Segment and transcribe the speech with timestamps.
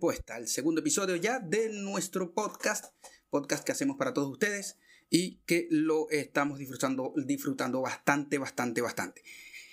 [0.00, 2.86] Respuesta, el segundo episodio ya de nuestro podcast,
[3.28, 4.78] podcast que hacemos para todos ustedes
[5.10, 9.22] y que lo estamos disfrutando, disfrutando bastante, bastante, bastante.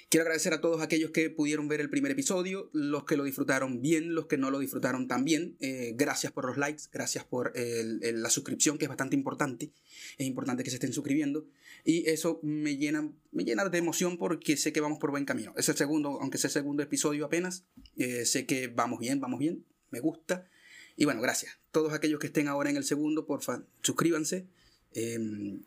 [0.09, 3.81] Quiero agradecer a todos aquellos que pudieron ver el primer episodio, los que lo disfrutaron
[3.81, 5.55] bien, los que no lo disfrutaron también.
[5.61, 9.71] Eh, gracias por los likes, gracias por la suscripción, que es bastante importante.
[10.17, 11.47] Es importante que se estén suscribiendo.
[11.85, 15.53] Y eso me llena, me llena de emoción porque sé que vamos por buen camino.
[15.55, 17.63] Es el segundo, aunque sea el segundo episodio apenas,
[17.95, 20.47] eh, sé que vamos bien, vamos bien, me gusta.
[20.95, 21.57] Y bueno, gracias.
[21.71, 24.47] Todos aquellos que estén ahora en el segundo, porfa, suscríbanse.
[24.93, 25.61] Em,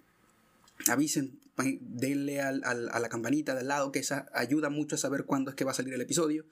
[0.88, 1.38] avisen,
[1.80, 5.51] denle al, a la campanita de al lado, que esa ayuda mucho a saber cuándo
[5.51, 6.46] es que va a salir el episodio.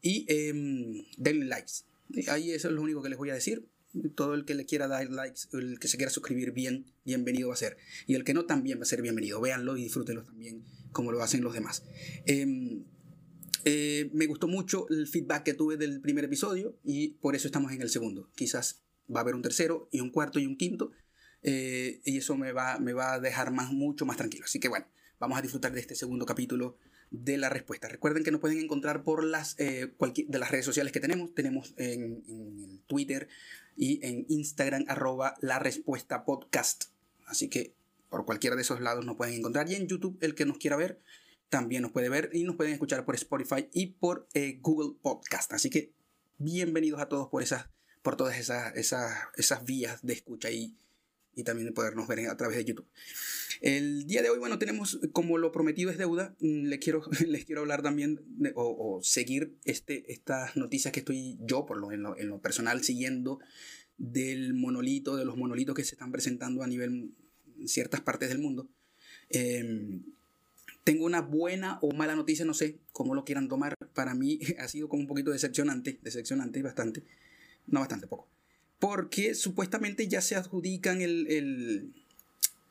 [0.00, 1.72] Y eh, denle likes.
[2.28, 3.66] Ahí eso es lo único que les voy a decir.
[4.14, 7.54] Todo el que le quiera dar likes, el que se quiera suscribir bien, bienvenido va
[7.54, 7.76] a ser.
[8.06, 9.40] Y el que no, también va a ser bienvenido.
[9.40, 11.84] Véanlo y disfrútenlo también, como lo hacen los demás.
[12.24, 12.84] Em,
[13.64, 17.72] eh, me gustó mucho el feedback que tuve del primer episodio y por eso estamos
[17.72, 18.30] en el segundo.
[18.34, 18.82] Quizás
[19.14, 20.92] va a haber un tercero y un cuarto y un quinto
[21.42, 24.44] eh, y eso me va, a dejar mucho más tranquilo.
[24.44, 24.86] Así que bueno,
[25.18, 26.76] vamos a disfrutar de este segundo capítulo
[27.10, 27.88] de la respuesta.
[27.88, 29.92] Recuerden que nos pueden encontrar por las, eh,
[30.26, 31.34] de las redes sociales que tenemos.
[31.34, 33.28] Tenemos en, Twitter
[33.76, 36.84] y en Instagram arroba la respuesta podcast.
[37.26, 37.74] Así que
[38.08, 39.70] por cualquiera de esos lados nos pueden encontrar.
[39.70, 41.00] Y en YouTube, el que nos quiera ver,
[41.52, 45.52] también nos puede ver y nos pueden escuchar por Spotify y por eh, Google Podcast.
[45.52, 45.92] Así que
[46.38, 47.68] bienvenidos a todos por, esas,
[48.00, 50.74] por todas esas, esas, esas vías de escucha y
[51.34, 52.86] y también de podernos ver a través de YouTube.
[53.60, 57.44] El día de hoy, bueno, tenemos, como lo prometido es deuda, mm, les quiero, les
[57.44, 58.20] quiero hablar también
[58.54, 63.40] o, seguir este, estas noticias que estoy yo, por lo, en, lo, personal, siguiendo
[63.98, 67.14] del monolito, de los monolitos que se están presentando a nivel
[67.58, 68.68] en ciertas partes del mundo.
[69.30, 70.02] Em,
[70.84, 73.74] tengo una buena o mala noticia, no sé cómo lo quieran tomar.
[73.94, 77.04] Para mí ha sido como un poquito decepcionante, decepcionante bastante,
[77.66, 78.28] no bastante poco
[78.82, 81.94] porque supuestamente ya se adjudican el,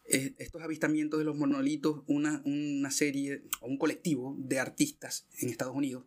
[0.10, 5.48] eh, estos avistamientos de los monolitos una, una serie o un colectivo de artistas en
[5.48, 6.04] Estados Unidos.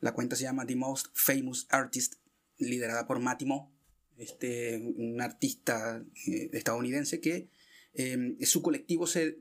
[0.00, 2.14] La cuenta se llama The Most Famous Artist,
[2.58, 3.72] liderada por Matimo,
[4.16, 7.48] este, un artista eh, estadounidense que
[7.94, 9.40] eh, su colectivo se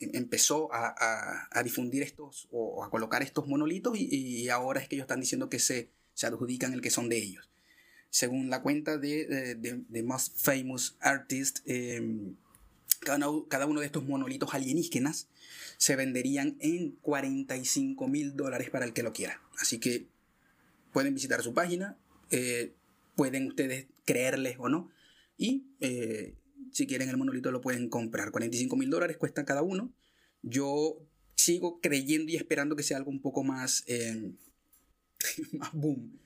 [0.00, 4.96] empezó a, a, difundir estos o a colocar estos monolitos y, y, ahora es que
[4.96, 7.48] ellos están diciendo que se, se adjudican el que son de ellos
[8.10, 12.36] según la cuenta de, de, Most Famous Artist, em,
[13.00, 15.28] cada, uno de estos monolitos alienígenas
[15.76, 19.40] se venderían en 45 mil dólares para el que lo quiera.
[19.60, 20.06] Así que
[20.92, 21.96] pueden visitar su página,
[22.30, 22.72] eh,
[23.14, 24.90] pueden ustedes creerles o no,
[25.36, 26.34] y eh,
[26.72, 28.30] si quieren el monolito lo pueden comprar.
[28.30, 29.92] 45 mil dólares cuesta cada uno.
[30.42, 30.98] Yo
[31.34, 34.36] sigo creyendo y esperando que sea algo un poco más, em,
[35.52, 36.18] más boom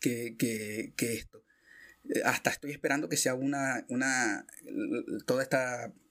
[0.00, 1.44] que, esto.
[2.08, 4.46] Eh, hasta estoy esperando que sea una, una,
[5.26, 5.56] todo este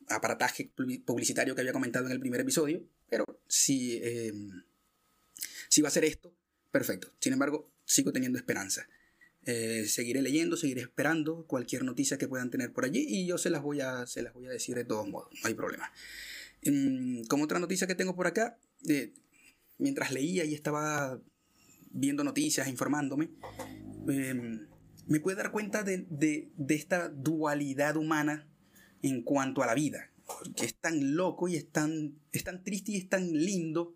[0.08, 0.72] aparataje
[1.06, 4.64] publicitario que había comentado en el primer episodio, pero si, em,
[5.68, 6.34] si va a ser esto,
[6.72, 7.12] perfecto.
[7.20, 8.88] Sin embargo, sigo teniendo esperanza.
[9.46, 13.50] Eh, seguiré leyendo, seguiré esperando cualquier noticia que puedan tener por allí y yo se
[13.50, 15.92] las voy a, se las voy a decir de todos modos, no hay problema.
[16.62, 18.58] Em, como otra noticia que tengo por acá,
[18.88, 19.14] eh,
[19.78, 21.22] mientras leía y estaba
[21.92, 23.30] viendo noticias, informándome,
[24.10, 24.68] em,
[25.08, 28.48] me puede dar cuenta de, esta dualidad humana
[29.02, 30.12] en cuanto a la vida.
[30.56, 33.96] Que es tan loco y es tan, es tan triste y es tan lindo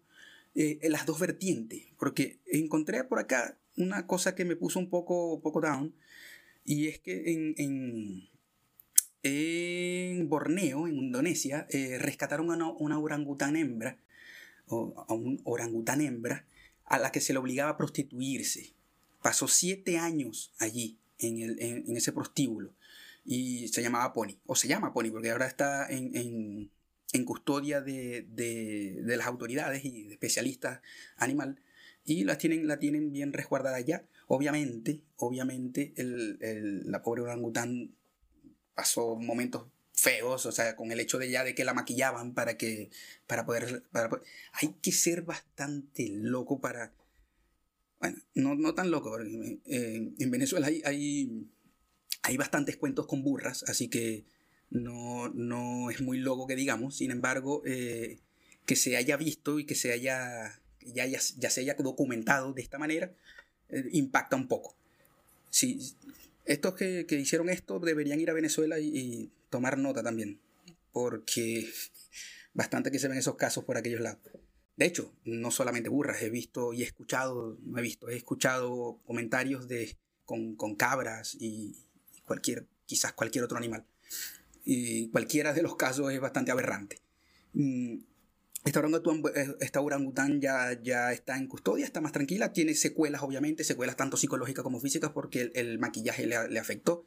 [0.55, 1.83] eh, en las dos vertientes.
[1.99, 5.95] Porque encontré por acá una cosa que me puso un poco, poco down.
[6.63, 8.29] Y es que en, en,
[9.23, 13.97] en Borneo, en Indonesia, eh, rescataron a una, orangután hembra,
[14.67, 16.45] o a un orangután hembra,
[16.85, 18.73] a la que se le obligaba a prostituirse.
[19.21, 22.73] Pasó siete años allí, en, el, en, ese prostíbulo,
[23.25, 26.69] y se llamaba Pony, o se llama Pony, porque ahora está en,
[27.25, 30.81] custodia de, de, de, las autoridades y especialistas
[31.15, 31.61] animal,
[32.05, 34.05] y la tienen, la tienen bien resguardada ya.
[34.27, 37.95] Obviamente, obviamente, el, el, la pobre orangután
[38.75, 42.57] pasó momentos feos, o sea, con el hecho de ya de que la maquillaban para
[42.57, 42.89] que,
[43.27, 43.83] para poder,
[44.53, 46.93] hay que ser bastante loco para,
[47.99, 51.47] bueno, no, no tan loco, porque en Venezuela hay, hay,
[52.23, 54.25] hay, bastantes cuentos con burras, así que
[54.69, 58.19] no, no es muy loco que digamos, sin embargo, eh,
[58.65, 60.59] que se haya visto y que se haya,
[60.93, 63.11] ya, ya, se haya documentado de esta manera,
[63.69, 64.75] eh, impacta un poco.
[65.49, 65.95] Si,
[66.45, 70.39] estos que, que, hicieron esto deberían ir a Venezuela y tomar nota también,
[70.91, 71.69] porque
[72.53, 74.19] bastante que se ven esos casos por aquellos lados.
[74.75, 78.99] de hecho, no solamente burras, he visto y he escuchado, no he visto, he escuchado
[79.05, 79.95] comentarios de,
[80.25, 81.75] con, con cabras y
[82.25, 83.85] cualquier, quizás cualquier otro animal.
[84.65, 86.99] Y cualquiera de los casos es bastante aberrante.
[88.65, 93.97] Eh, esta orangután ya, ya está en custodia, está más tranquila, tiene secuelas obviamente, secuelas
[93.97, 97.05] tanto psicológicas como físicas porque el, maquillaje le, le, afectó.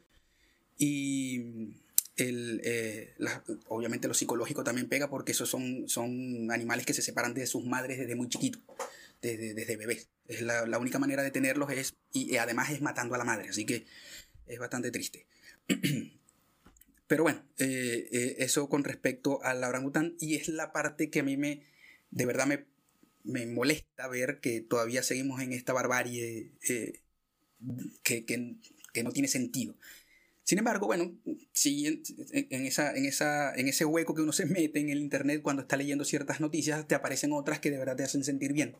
[0.77, 1.73] Y
[2.15, 3.15] el, eh,
[3.69, 7.65] obviamente lo psicológico también pega porque esos son, son animales que se separan de sus
[7.65, 8.61] madres desde muy chiquitos,
[9.21, 10.09] desde, desde bebés.
[10.27, 13.49] Es la, la, única manera de tenerlos es, y además es matando a la madre,
[13.49, 13.87] así que
[14.45, 15.25] es bastante triste.
[17.07, 21.23] Pero bueno, eh, eh, eso con respecto al orangután y es la parte que a
[21.23, 21.63] mí me,
[22.11, 22.65] de verdad me,
[23.23, 27.01] me molesta ver que todavía seguimos en esta barbarie eh,
[28.03, 28.55] que, que,
[28.93, 29.75] que, no tiene sentido.
[30.43, 34.79] Sin embargo, bueno, en, en, esa, en, esa, en ese hueco que uno se mete
[34.79, 38.03] en el Internet cuando está leyendo ciertas noticias, te aparecen otras que de verdad te
[38.03, 38.75] hacen sentir bien.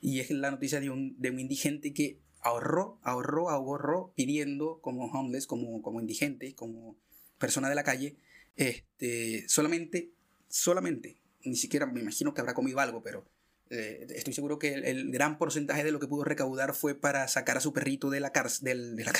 [0.00, 5.06] Y es la noticia de un, de un indigente que ahorró, ahorró, ahorró, pidiendo como
[5.06, 6.96] homeless, como, como indigente, como
[7.38, 8.16] persona de la calle,
[8.56, 10.10] este, solamente,
[10.48, 13.24] solamente, ni siquiera me imagino que habrá comido algo, pero
[13.70, 17.58] eh, estoy seguro que el, gran porcentaje de lo que pudo recaudar fue para sacar
[17.58, 19.12] a su perrito de la, cárcel, de la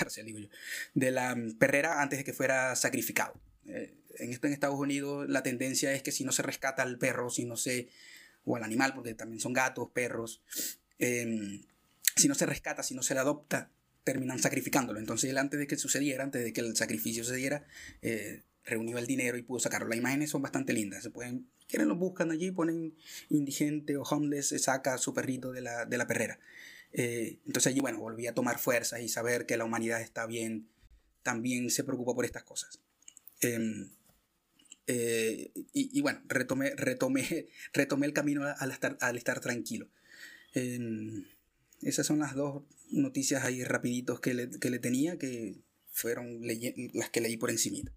[0.95, 3.35] de la perrera antes de que fuera sacrificado.
[3.67, 6.99] Eh, en esto en Estados Unidos la tendencia es que si no se rescata al
[6.99, 7.89] perro, si no se,
[8.45, 10.43] o al animal, porque también son gatos, perros,
[10.99, 11.63] em,
[12.17, 13.71] si no se rescata, si no se le adopta,
[14.09, 14.99] terminan sacrificándolo.
[14.99, 17.67] Entonces él antes de que sucediera, antes de que el sacrificio se diera,
[18.01, 19.87] eh, reunió el dinero y pudo sacarlo.
[19.87, 21.03] Las imágenes son bastante lindas.
[21.03, 22.95] Se pueden, quieren lo buscan allí, ponen
[23.29, 26.41] indigente o homeless, se saca su perrito de la, de la perrera.
[26.95, 30.69] Eh, entonces allí, bueno, volví a tomar fuerzas y saber que la humanidad está bien,
[31.23, 32.81] también se preocupa por estas cosas.
[33.43, 33.91] Em,
[34.87, 39.87] eh, y, bueno, retomé, retomé, retomé el camino al estar, al estar tranquilo.
[40.55, 41.27] Em,
[41.83, 46.41] esas son las dos noticias ahí rapiditos que le, que le tenía, que fueron
[46.95, 47.91] las que leí por encima.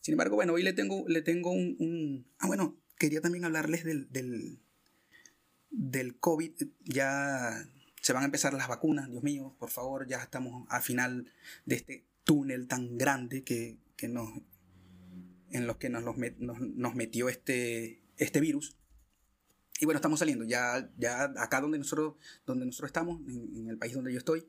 [0.00, 4.10] Sin embargo, bueno, hoy le tengo, le tengo un, Ah, bueno, quería también hablarles del,
[4.10, 4.60] del,
[5.70, 6.52] del COVID.
[6.84, 7.64] Ya
[8.00, 11.32] se van a empezar las vacunas, Dios mío, por favor, ya estamos al final
[11.66, 14.28] de este túnel tan grande que, que nos,
[15.50, 16.02] en los que nos,
[16.38, 18.76] nos, nos metió este, este virus.
[19.82, 20.44] Y bueno, estamos saliendo.
[20.44, 22.14] Ya, ya acá donde nosotros,
[22.46, 24.46] donde nosotros estamos, en, el país donde yo estoy,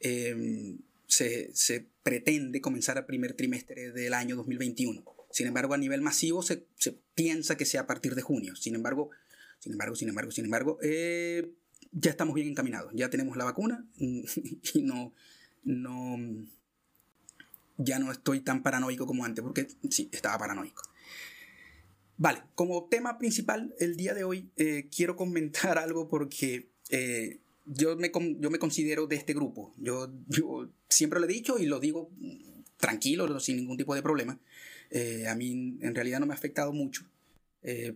[0.00, 5.02] em, se, se, pretende comenzar el primer trimestre del año 2021.
[5.30, 8.54] Sin embargo, a nivel masivo se, se piensa que sea a partir de junio.
[8.54, 9.08] Sin embargo,
[9.60, 11.54] sin embargo, sin embargo, sin embargo, eh,
[11.92, 12.92] ya estamos bien encaminados.
[12.94, 15.14] Ya tenemos la vacuna y no,
[15.64, 16.18] no,
[17.78, 20.82] ya no estoy tan paranoico como antes, porque sí, estaba paranoico.
[22.18, 27.96] Vale, como tema principal el día de hoy eh, quiero comentar algo porque eh, yo,
[27.96, 29.74] me, yo me considero de este grupo.
[29.76, 32.10] Yo, yo siempre lo he dicho y lo digo
[32.78, 34.38] tranquilo, sin ningún tipo de problema.
[34.90, 37.04] Eh, a mí en realidad no me ha afectado mucho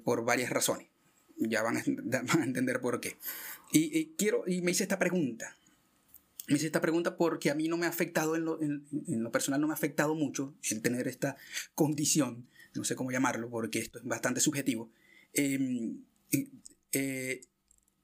[0.02, 0.88] por varias razones.
[1.36, 3.16] Ya van a, van a entender por qué.
[3.72, 5.56] Y, quiero, y me hice esta pregunta.
[6.48, 9.22] Me hice esta pregunta porque a mí no me ha afectado, en lo, en, en
[9.22, 11.36] lo personal no me ha afectado mucho el tener esta
[11.76, 14.90] condición no sé cómo llamarlo porque esto es bastante subjetivo,
[15.32, 16.04] em,
[16.92, 17.40] eh,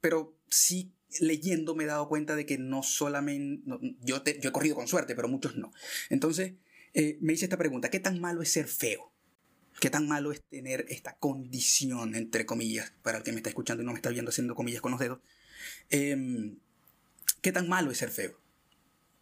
[0.01, 3.63] pero sí leyendo me he dado cuenta de que no solamente,
[4.01, 5.73] yo, yo he corrido con suerte, pero muchos no.
[6.11, 6.55] Entonces
[6.95, 9.13] eh, me hice esta pregunta, ¿qué tan malo es ser feo?
[9.81, 13.83] ¿Qué tan malo es tener esta condición, entre comillas, para el que me está escuchando
[13.83, 15.21] y no me está viendo haciendo comillas con los dedos?
[15.91, 16.57] Em,
[17.43, 18.41] ¿Qué tan malo es ser feo?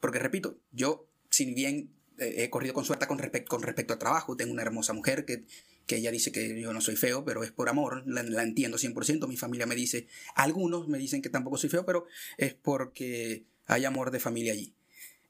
[0.00, 4.37] Porque repito, yo, si bien he corrido con suerte con, respecto al trabajo.
[4.37, 5.44] Tengo una hermosa mujer que,
[5.87, 9.26] que ella dice que yo no soy feo, pero es por amor, la, entiendo 100%.
[9.28, 12.06] Mi familia me dice, algunos me dicen que tampoco soy feo, pero
[12.37, 14.75] es porque hay amor de familia allí.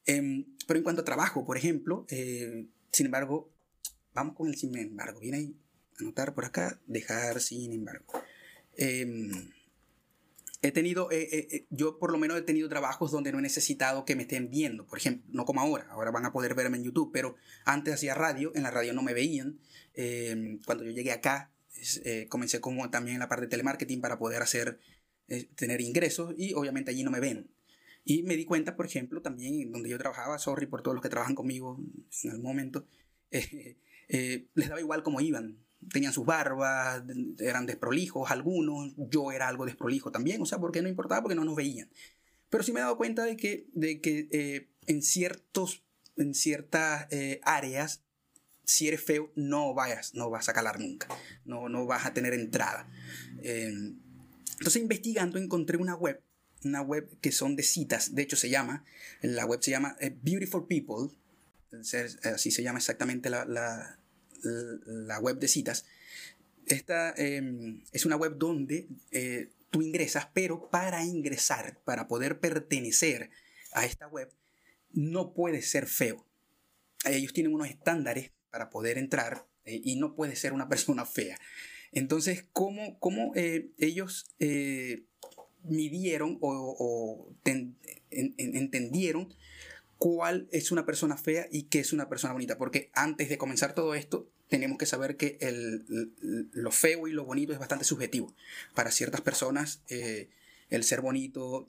[0.05, 3.49] Em, pero en cuanto a trabajo, por ejemplo, eh, sin embargo,
[4.13, 5.19] vamos con el sin embargo.
[5.19, 5.55] Viene ahí,
[5.99, 8.05] anotar por acá, dejar sin embargo.
[8.77, 9.05] Eh,
[10.67, 13.41] he tenido, eh, eh, eh, yo por lo menos he tenido trabajos donde no he
[13.41, 16.77] necesitado que me estén viendo, por ejemplo, no como ahora, ahora van a poder verme
[16.77, 19.59] en YouTube, pero antes hacía radio, en la radio no me veían.
[19.93, 21.51] Em, cuando yo llegué acá,
[22.29, 24.79] comencé como también en la parte de telemarketing para poder hacer,
[25.55, 27.51] tener ingresos y obviamente allí no me ven.
[28.03, 31.09] Y me di cuenta, por ejemplo, también donde yo trabajaba, sorry por todos los que
[31.09, 31.79] trabajan conmigo
[32.23, 32.87] en algún momento,
[33.31, 37.03] les daba igual cómo iban tenían sus barbas,
[37.39, 41.45] eran desprolijos algunos, yo era algo desprolijo también, o sea, porque no importaba porque no
[41.45, 41.89] nos veían.
[42.49, 45.83] Pero sí me he dado cuenta de que, de que eh, en, ciertos,
[46.17, 48.03] en ciertas eh, áreas,
[48.63, 51.07] si eres feo, no vayas, no vas a calar nunca,
[51.43, 52.89] no, no vas a tener entrada.
[54.59, 56.21] Entonces investigando encontré una web,
[56.63, 58.83] una web que son de citas, de hecho se llama,
[59.21, 61.15] la web se llama eh, Beautiful People,
[62.23, 63.99] así se llama exactamente la, la,
[65.21, 65.85] web de citas.
[66.67, 73.29] Esta em, es una web donde eh, tú ingresas, pero para ingresar, para poder pertenecer
[73.73, 74.31] a esta web,
[74.91, 76.25] no puedes ser feo.
[77.05, 81.37] Ellos tienen unos estándares para poder entrar eh, y no puedes ser una persona fea.
[81.91, 84.25] Entonces, ¿cómo, cómo eh, ellos
[85.63, 87.31] midieron o,
[88.09, 89.33] entendieron
[89.97, 92.57] cuál es una persona fea y qué es una persona bonita?
[92.57, 95.37] Porque antes de comenzar todo esto, tenemos que saber que
[96.53, 98.33] lo feo y lo bonito es bastante subjetivo.
[98.73, 100.29] Para ciertas personas, eh,
[100.69, 101.67] el ser bonito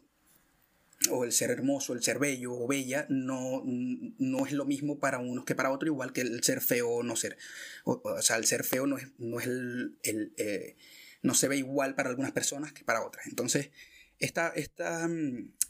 [1.10, 5.18] o el ser hermoso, el ser bello o bella, no, no es lo mismo para
[5.18, 7.36] unos que para otros, igual que el ser feo o no ser.
[7.84, 10.32] O, sea, el ser feo no es, no es el...
[10.36, 10.76] Eh,
[11.22, 13.26] no se ve igual para algunas personas que para otras.
[13.26, 13.70] Entonces,
[14.18, 15.08] esta, esta,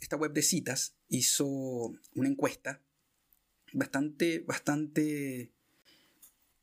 [0.01, 1.47] esta web de citas hizo
[2.15, 2.83] una encuesta
[3.73, 5.53] bastante, bastante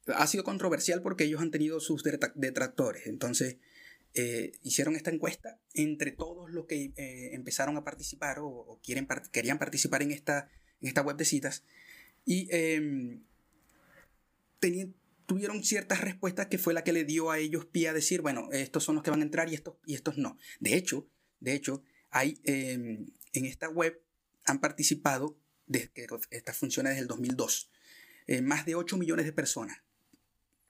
[0.07, 3.07] ha sido controversial porque ellos han tenido sus detractores.
[3.07, 3.57] Entonces,
[4.15, 9.57] eh, hicieron esta encuesta entre todos los que eh, empezaron a participar o, quieren, querían
[9.57, 10.49] participar en esta,
[10.81, 11.63] en esta web de citas
[12.25, 13.23] y em,
[15.25, 18.49] tuvieron ciertas respuestas que fue la que le dio a ellos pie a decir, bueno,
[18.51, 20.37] estos son los que van a entrar y estos, y estos no.
[20.59, 23.99] De hecho, de hecho hay, em, en esta web
[24.45, 27.71] han participado, desde que esta funciona desde el 2002,
[28.27, 29.81] eh, más de 8 millones de personas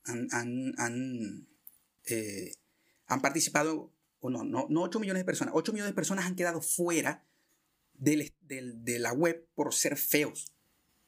[0.05, 1.48] han,
[2.05, 2.51] eh,
[3.07, 6.36] han, participado, o no, no, no 8 millones de personas, 8 millones de personas han
[6.36, 7.25] quedado fuera
[7.93, 10.51] del, de la web por ser feos.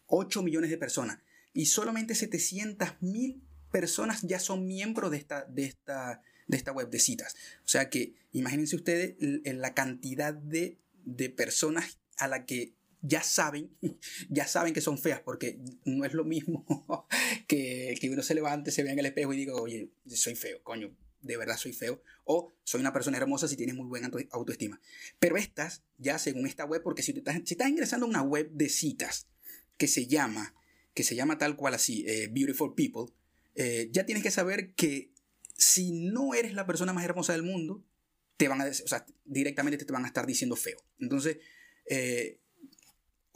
[0.08, 1.20] 8 millones de personas.
[1.54, 6.90] Y solamente 700 mil personas ya son miembros de esta, de, esta, de esta web
[6.90, 7.36] de citas.
[7.64, 12.74] O sea que imagínense ustedes la cantidad de, de personas a la que
[13.08, 13.70] ya saben,
[14.30, 16.66] ya saben que son feas, porque no es lo mismo
[17.48, 20.62] que, que uno se levante, se vea en el espejo y diga, oye, soy feo,
[20.64, 24.80] coño, de verdad soy feo, o soy una persona hermosa si tienes muy buena autoestima.
[25.20, 29.28] Pero estas, ya según esta web, porque si, estás, ingresando a una web de citas
[29.78, 30.54] que se llama,
[30.94, 33.14] que se llama tal cual así, eh, Beautiful People,
[33.56, 35.12] eh, ya tienes que saber que
[35.58, 37.84] si no eres la persona más hermosa del mundo,
[38.38, 40.78] te van a, o sea, directamente te van a estar diciendo feo.
[41.00, 41.38] Entonces,
[41.88, 42.40] eh,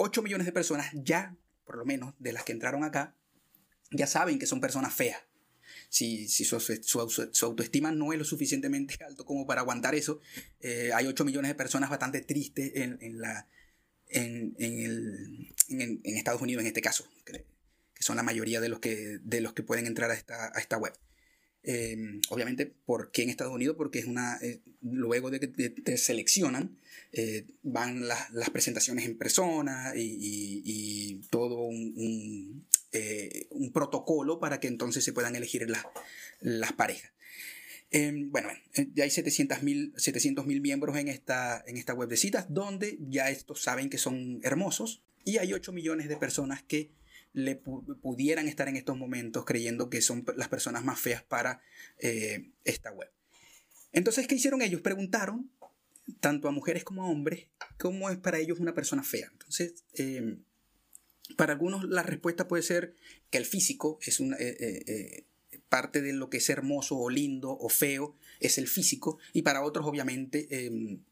[0.02, 3.16] 8 millones de personas ya, por lo menos de las que entraron acá,
[3.92, 5.20] ya saben que son personas feas.
[5.90, 10.22] Si, su, autoestima no es lo suficientemente alto como para aguantar eso,
[10.62, 12.98] eh, hay 8 millones de personas bastante tristes en,
[16.04, 17.46] Estados Unidos en este caso, que,
[18.00, 19.20] son la mayoría de los que,
[19.68, 20.94] pueden entrar a esta web.
[21.64, 23.76] Em, obviamente, ¿por qué en Estados Unidos?
[23.78, 24.38] Porque es una.
[24.42, 26.78] Eh, luego de que te, seleccionan,
[27.12, 35.04] eh, van las presentaciones en persona y, todo un, eh, un, protocolo para que entonces
[35.04, 35.68] se puedan elegir
[36.40, 37.12] las parejas.
[37.92, 38.50] Em, bueno,
[38.94, 43.64] ya hay 700 mil miembros en esta, en esta web de citas, donde ya estos
[43.64, 46.92] saben que son hermosos, y hay 8 millones de personas que
[47.34, 51.62] le pudieran estar en estos momentos creyendo que son las personas más feas para
[52.00, 53.12] eh, esta web.
[53.92, 54.82] Entonces, ¿qué hicieron ellos?
[54.82, 55.52] Preguntaron,
[56.20, 59.30] tanto a mujeres como a hombres, cómo es para ellos una persona fea.
[59.32, 60.44] Entonces, em,
[61.38, 62.96] para algunos la respuesta puede ser
[63.30, 65.26] que el físico es una, eh, eh,
[65.70, 69.64] parte de lo que es hermoso o lindo o feo, es el físico, y para
[69.64, 71.04] otros obviamente em,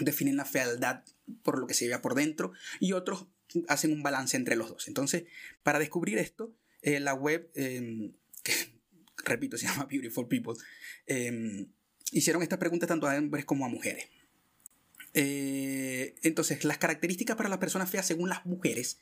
[0.00, 1.02] definen la fealdad
[1.42, 3.26] por lo que se vea por dentro, y otros
[3.68, 4.88] hacen un balance entre los dos.
[4.88, 5.24] Entonces,
[5.62, 8.12] para descubrir esto, eh, la web, em,
[8.42, 8.52] que
[9.24, 10.54] repito, se llama Beautiful People,
[11.06, 11.66] em,
[12.12, 14.08] hicieron estas preguntas tanto a hombres como a mujeres.
[15.14, 18.98] Eh, entonces, las características para las personas feas, según las mujeres,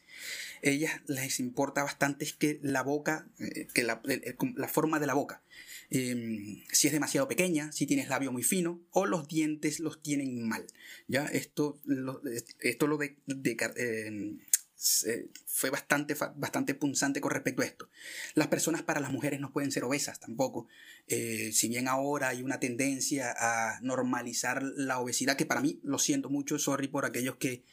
[0.62, 5.14] ellas les importa bastante es que la boca, eh, que la, la, forma de la
[5.14, 5.42] boca,
[5.90, 10.46] em, si es demasiado pequeña, si tienes labio muy fino, o los dientes los tienen
[10.46, 10.66] mal.
[11.08, 11.26] ¿ya?
[11.26, 12.22] Esto, lo,
[12.60, 13.16] esto lo de,
[13.76, 14.38] em,
[15.46, 17.88] fue bastante, bastante punzante con respecto a esto.
[18.34, 20.68] Las personas para las mujeres no pueden ser obesas tampoco.
[21.08, 25.98] Eh, si bien ahora hay una tendencia a normalizar la obesidad, que para mí lo
[25.98, 27.64] siento mucho, sorry por aquellos que,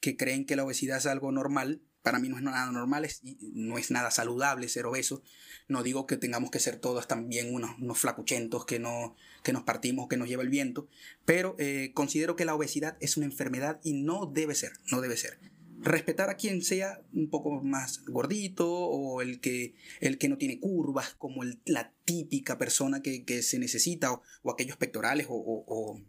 [0.00, 1.82] que creen que la obesidad es algo normal.
[2.02, 5.22] Para mí no es nada normal, es, no es nada saludable ser obeso.
[5.68, 9.62] No digo que tengamos que ser todos también unos, unos flacuchentos que, no, que nos
[9.62, 10.86] partimos, que nos lleva el viento,
[11.24, 15.16] pero eh, considero que la obesidad es una enfermedad y no debe ser, no debe
[15.16, 15.38] ser
[15.84, 20.58] respetar a quien sea un poco más gordito o el que, el que no tiene
[20.58, 26.02] curvas como la típica persona que, se necesita o, aquellos pectorales o,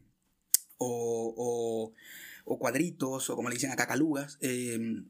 [0.78, 1.94] o,
[2.58, 4.38] cuadritos, o como le dicen acá, calugas.
[4.42, 5.10] Em,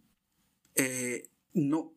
[0.76, 1.94] eh, no,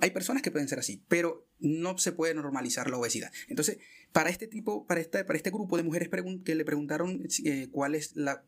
[0.00, 3.32] hay personas que pueden ser así, pero no se puede normalizar la obesidad.
[3.48, 3.78] Entonces,
[4.12, 6.10] para este tipo, para, esta, para este grupo de mujeres
[6.44, 8.44] que le preguntaron eh, cuál es la,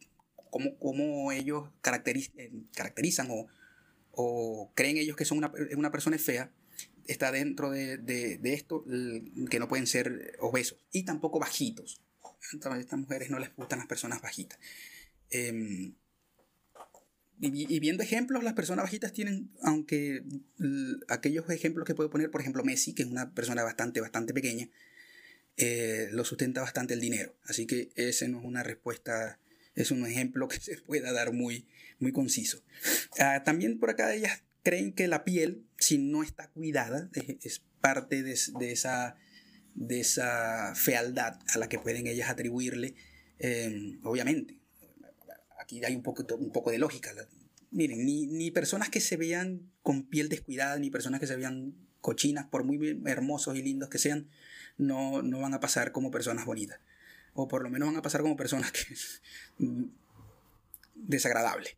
[0.78, 3.28] cómo, ellos eh, caracterizan
[4.12, 6.50] o, creen ellos que son una, una persona fea,
[7.06, 8.84] está dentro de, esto
[9.50, 12.00] que no pueden ser obesos y tampoco bajitos.
[12.64, 14.58] A estas mujeres no les gustan las personas bajitas.
[15.30, 15.94] Em,
[17.40, 20.22] y, viendo ejemplos, las personas bajitas tienen, aunque
[21.08, 24.68] aquellos ejemplos que puedo poner, por ejemplo, Messi, que es una persona bastante, bastante pequeña,
[25.56, 27.34] eh, lo sustenta bastante el dinero.
[27.44, 29.38] Así que ese no es una respuesta,
[29.74, 31.66] es un ejemplo que se pueda dar muy,
[31.98, 32.62] muy conciso.
[33.18, 37.10] Ah, también por acá ellas creen que la piel, si no está cuidada,
[37.42, 39.16] es, parte de, esa,
[39.74, 42.94] de esa fealdad a la que pueden ellas atribuirle,
[43.38, 44.58] eh, obviamente
[45.64, 47.12] aquí hay un poco, un poco de lógica.
[47.70, 51.74] Miren, ni, ni, personas que se vean con piel descuidada, ni personas que se vean
[52.00, 54.28] cochinas, por muy hermosos y lindos que sean,
[54.76, 56.78] no, no van a pasar como personas bonitas.
[57.34, 58.94] O por lo menos van a pasar como personas que
[60.94, 61.76] desagradables.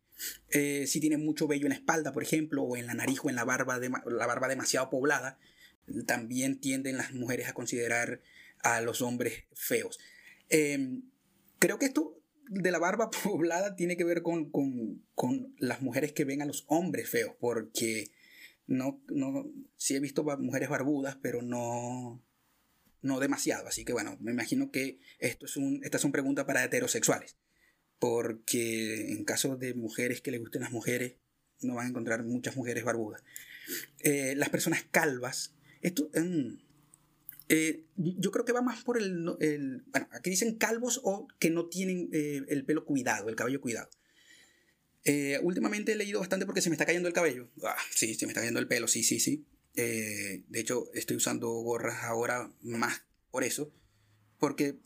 [0.51, 3.29] Eh, si tienen mucho vello en la espalda, por ejemplo, o en la nariz o
[3.29, 5.39] en la barba, de, la barba demasiado poblada,
[6.07, 8.21] también tienden las mujeres a considerar
[8.63, 9.99] a los hombres feos.
[10.49, 11.03] Em,
[11.59, 14.51] creo que esto de la barba poblada tiene que ver con,
[15.59, 18.11] las mujeres que ven a los hombres feos, porque
[18.67, 22.23] no, no, sí he visto mujeres barbudas, pero no,
[23.07, 23.69] no demasiado.
[23.69, 27.37] Así que bueno, me imagino que esto es un, estas son preguntas para heterosexuales,
[27.99, 31.15] porque en caso de mujeres que les gusten las mujeres,
[31.61, 33.23] no van a encontrar muchas mujeres barbudas.
[34.01, 36.11] Eh, las personas calvas, esto...
[36.15, 36.59] Mm,
[37.49, 41.69] eh, yo creo que va más por el, Bueno, aquí dicen calvos o que no
[41.69, 43.89] tienen eh, el pelo cuidado, el cabello cuidado.
[45.43, 47.49] Últimamente he leído bastante porque se me está cayendo el cabello.
[47.63, 49.47] Ah, sí, se me está cayendo el pelo, sí, sí, sí.
[49.77, 53.73] De hecho, estoy usando gorras ahora más por eso.
[54.39, 54.77] Porque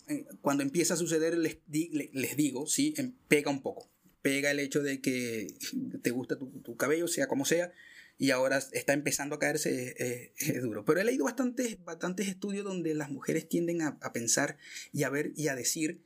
[0.42, 3.90] cuando empieza a suceder, les, les, digo, sí, em, pega un poco.
[4.22, 5.54] Pega el hecho de que
[6.02, 7.72] te gusta tu, cabello, sea como sea
[8.18, 10.84] y ahora está empezando a caerse es, duro.
[10.84, 14.58] Pero he leído bastantes, bastantes estudios donde las mujeres tienden a, pensar
[14.92, 16.02] y a ver y a decir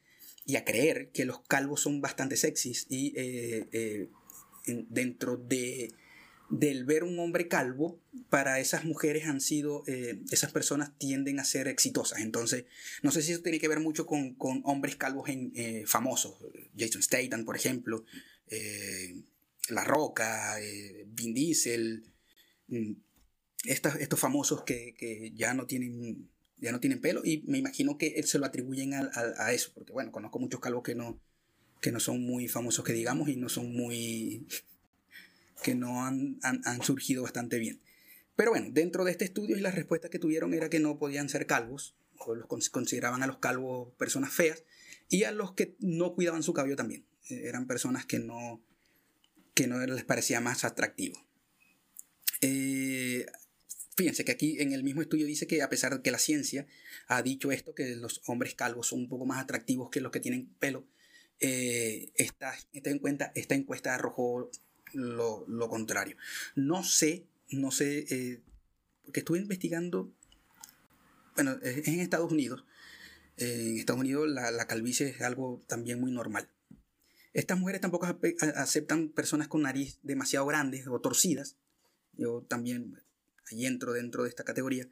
[0.46, 4.10] y a creer que los calvos son bastante sexys y eh, eh,
[4.66, 5.92] dentro de
[6.58, 11.44] del ver un hombre calvo, para esas mujeres han sido, eh, esas personas tienden a
[11.44, 12.20] ser exitosas.
[12.20, 12.64] Entonces,
[13.02, 15.52] no sé si eso tiene que ver mucho con, con hombres calvos en,
[15.86, 16.36] famosos,
[16.76, 18.04] Jason Statham, por ejemplo,
[19.68, 22.04] la Roca, eh, Vin Diesel,
[22.68, 22.92] mm,
[23.64, 28.38] estos famosos que, ya, no tienen, ya no tienen pelo y me imagino que se
[28.38, 31.18] lo atribuyen a, eso, porque bueno, conozco muchos calvos que no,
[31.80, 34.46] que no son muy famosos que digamos y no son muy...
[35.62, 36.38] que no han,
[36.82, 37.80] surgido bastante bien.
[38.36, 41.46] Pero bueno, dentro de este estudio las respuestas que tuvieron era que no podían ser
[41.46, 44.64] calvos, o los consideraban a los calvos personas feas,
[45.08, 47.06] y a los que no cuidaban su cabello también.
[47.30, 48.62] Eh, eran personas que no,
[49.54, 51.24] que no les parecía más atractivo.
[52.40, 53.26] Eh,
[53.96, 56.66] fíjense que aquí en el mismo estudio dice que a pesar de que la ciencia
[57.06, 60.20] ha dicho esto, que los hombres calvos son un poco más atractivos que los que
[60.20, 60.86] tienen pelo,
[61.40, 64.50] eh, esta, en cuenta, esta encuesta arrojó
[64.94, 66.16] lo, contrario.
[66.54, 68.40] No sé, no sé, eh,
[69.04, 70.12] porque estuve investigando,
[71.34, 72.64] bueno, es en Estados Unidos.
[73.36, 76.48] en Estados Unidos la, la calvicie es algo también muy normal.
[77.34, 78.06] Estas mujeres tampoco
[78.56, 81.56] aceptan personas con nariz demasiado grandes o torcidas.
[82.12, 83.02] Yo también
[83.50, 84.88] ahí entro dentro de esta categoría.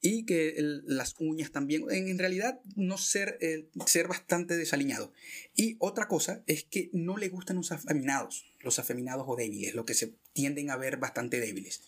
[0.00, 5.12] Y que las uñas también, en, realidad no ser, eh, ser bastante desaliñado.
[5.56, 9.84] Y otra cosa es que no le gustan los afeminados, los afeminados o débiles, lo
[9.84, 11.82] que se tienden a ver bastante débiles.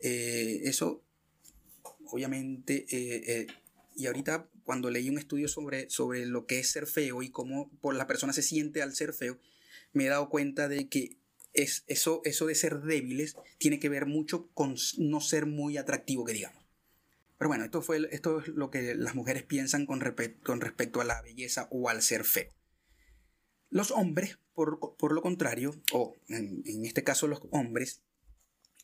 [0.00, 1.02] Eh, eso,
[2.06, 3.46] obviamente, eh,
[3.96, 7.70] y ahorita cuando leí un estudio sobre, sobre lo que es ser feo y cómo
[7.80, 9.38] por la persona se siente al ser feo,
[9.92, 11.16] me he dado cuenta de que
[11.52, 16.24] es, eso, eso de ser débiles tiene que ver mucho con no ser muy atractivo,
[16.24, 16.62] que digamos.
[17.38, 20.00] Pero bueno, esto, fue, esto es lo que las mujeres piensan con,
[20.42, 22.52] con respecto a la belleza o al ser feo.
[23.70, 24.38] Los hombres,
[24.98, 28.02] por, lo contrario, o en, este caso los hombres,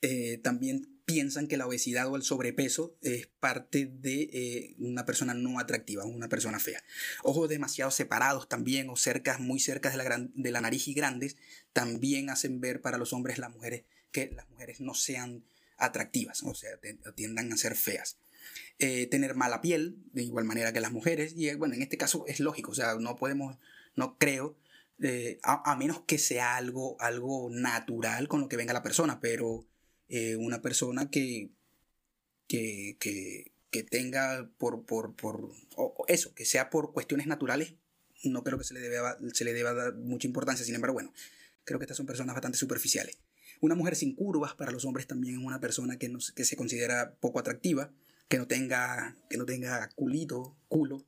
[0.02, 5.34] eh, también piensan que la obesidad o el sobrepeso es parte de eh, una persona
[5.34, 6.82] no atractiva, una persona fea.
[7.22, 11.36] Ojos demasiado separados también o cerca, muy cerca de la, de la nariz y grandes
[11.72, 15.44] también hacen ver para los hombres las mujeres que las mujeres no sean
[15.78, 16.70] atractivas, o sea,
[17.14, 18.16] tiendan a ser feas.
[18.78, 22.24] Eh, tener mala piel, de igual manera que las mujeres, y bueno, en este caso
[22.26, 23.58] es lógico, o sea, no podemos,
[23.94, 24.56] no creo
[25.42, 29.66] a, menos que sea algo, algo natural con lo que venga la persona, pero
[30.09, 31.50] eh, una persona que,
[32.46, 35.52] que, que, que tenga por, por, por
[36.09, 37.74] eso, que sea por cuestiones naturales,
[38.24, 40.64] no creo que se le, deba, se le deba dar mucha importancia.
[40.64, 41.12] Sin embargo, bueno,
[41.64, 43.18] creo que estas son personas bastante superficiales.
[43.61, 46.56] Una mujer sin curvas para los hombres también es una persona que, no, que se
[46.56, 47.90] considera poco atractiva,
[48.28, 51.04] que no tenga, que no tenga culito, culo,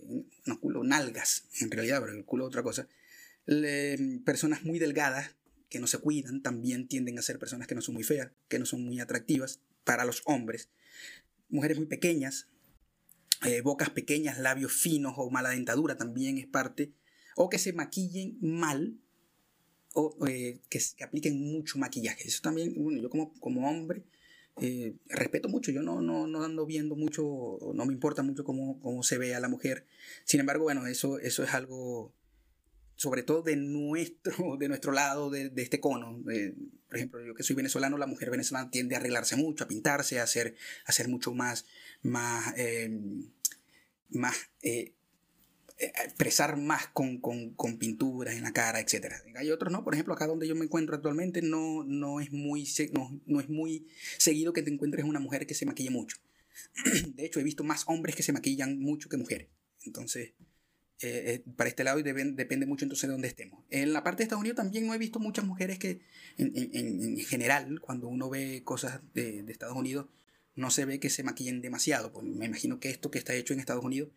[0.00, 2.88] eh, no culo, nalgas en realidad, pero el culo es otra cosa.
[4.24, 5.36] Personas muy delgadas
[5.68, 8.58] que no se cuidan también tienden a ser personas que no son muy feas, que
[8.58, 10.70] no son muy atractivas para los hombres.
[11.48, 12.48] Mujeres muy pequeñas,
[13.46, 16.92] eh, bocas pequeñas, labios finos o mala dentadura también es parte.
[17.36, 18.98] O que se maquillen mal
[19.94, 22.28] o eh, que, apliquen mucho maquillaje.
[22.28, 24.04] Eso también, bueno, yo como, como hombre
[24.60, 28.80] eh, respeto mucho, yo no, no, no, ando viendo mucho, no me importa mucho cómo,
[28.80, 29.86] cómo, se ve a la mujer.
[30.24, 32.12] Sin embargo, bueno, eso, eso es algo,
[32.98, 36.20] sobre todo de nuestro, de nuestro lado, de, de este cono.
[36.88, 40.18] por ejemplo, yo que soy venezolano, la mujer venezolana tiende a arreglarse mucho, a pintarse,
[40.18, 41.64] a hacer, a hacer mucho más,
[42.02, 43.30] más, em,
[44.08, 44.94] más eh,
[45.78, 49.14] expresar más con, con, con, pinturas en la cara, etc.
[49.36, 52.66] Hay otros no, por ejemplo, acá donde yo me encuentro actualmente no, no, es muy,
[52.92, 53.86] no, no es muy
[54.18, 56.16] seguido que te encuentres una mujer que se maquille mucho.
[57.14, 59.50] De hecho, he visto más hombres que se maquillan mucho que mujeres.
[59.84, 60.32] Entonces,
[61.00, 63.64] eh, eh, para este lado depende mucho entonces de dónde estemos.
[63.70, 66.00] En la parte de Estados Unidos también no he visto muchas mujeres que,
[66.36, 70.06] en general, cuando uno ve cosas de, de, Estados Unidos,
[70.54, 72.12] no se ve que se maquillen demasiado.
[72.12, 74.10] Pues me imagino que esto que está hecho en Estados Unidos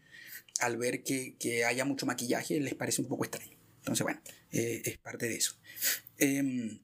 [0.59, 3.57] al ver que, haya mucho maquillaje les parece un poco extraño.
[3.79, 5.55] Entonces, bueno, eh, es parte de eso.
[6.17, 6.79] Em,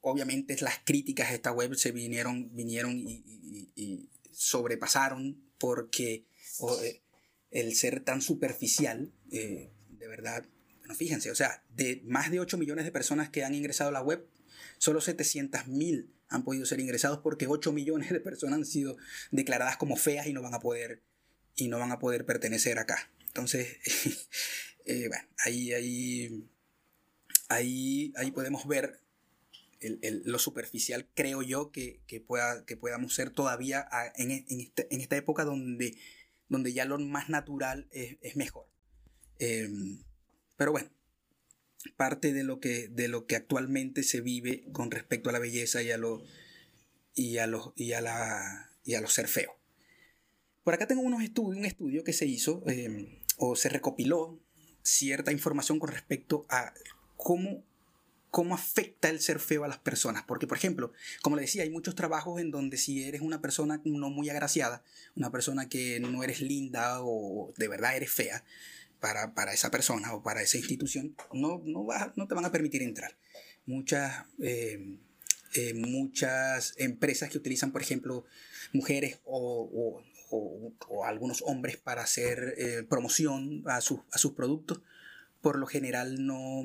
[0.00, 6.24] obviamente las críticas a esta web se vinieron, vinieron y, sobrepasaron porque
[6.82, 7.02] eh,
[7.50, 10.46] el ser tan superficial, eh, de verdad,
[10.78, 13.92] bueno, fíjense, o sea, de más de 8 millones de personas que han ingresado a
[13.92, 14.26] la web,
[14.78, 18.96] solo 700 mil han podido ser ingresados porque 8 millones de personas han sido
[19.32, 21.02] declaradas como feas y no van a poder
[21.56, 23.10] y no van a poder pertenecer acá.
[23.26, 23.78] Entonces,
[24.86, 26.48] eh, bueno, ahí, ahí,
[27.48, 29.00] ahí, ahí podemos ver
[29.80, 35.44] lo superficial, creo yo, que, pueda, que podamos ser todavía en, este, en, esta época
[35.44, 35.96] donde,
[36.50, 38.66] donde ya lo más natural es, mejor.
[39.38, 40.02] Em,
[40.56, 40.90] pero bueno,
[41.96, 45.82] parte de lo, que, de lo que actualmente se vive con respecto a la belleza
[45.82, 46.22] y a lo,
[47.14, 49.56] y a los, y a la, y a lo ser feo.
[50.64, 54.38] Por acá tengo unos estudios, un estudio que se hizo em, o se recopiló
[54.82, 56.74] cierta información con respecto a
[57.16, 57.64] cómo,
[58.30, 60.24] cómo afecta el ser feo a las personas.
[60.26, 63.80] Porque, por ejemplo, como le decía, hay muchos trabajos en donde si eres una persona
[63.84, 64.82] no muy agraciada,
[65.16, 68.44] una persona que no eres linda o de verdad eres fea,
[69.00, 73.16] para, esa persona o para esa institución, no, no, no te van a permitir entrar.
[73.66, 74.98] Muchas, em,
[75.54, 78.24] eh, muchas empresas que utilizan, por ejemplo,
[78.72, 84.80] mujeres o, o, algunos hombres para hacer eh, promoción a, sus productos,
[85.40, 86.62] por lo general no,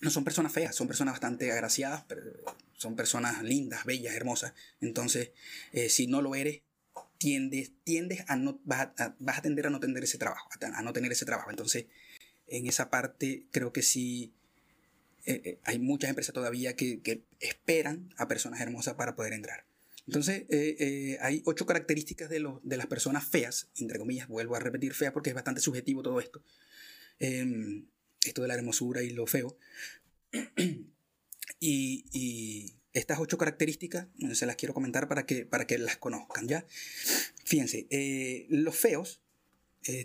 [0.00, 2.04] no son personas feas, son personas bastante agraciadas,
[2.74, 4.52] son personas lindas, bellas, hermosas.
[4.80, 5.32] Entonces,
[5.72, 6.62] eh, si no lo eres,
[7.18, 11.10] tiendes, tiendes a no, vas a, tender a no tener ese trabajo, a, no tener
[11.10, 11.50] ese trabajo.
[11.50, 11.86] Entonces,
[12.46, 14.32] en esa parte creo que sí
[15.26, 19.66] eh, hay muchas empresas todavía que, que, esperan a personas hermosas para poder entrar.
[20.06, 24.60] Entonces, eh, eh, hay ocho características de, de, las personas feas, entre comillas, vuelvo a
[24.60, 26.42] repetir feas porque es bastante subjetivo todo esto.
[28.28, 29.56] Esto de la hermosura y lo feo.
[31.60, 36.66] y, estas ocho características se las quiero comentar para que, para que las conozcan, ¿ya?
[37.44, 39.20] Fíjense, eh, los feos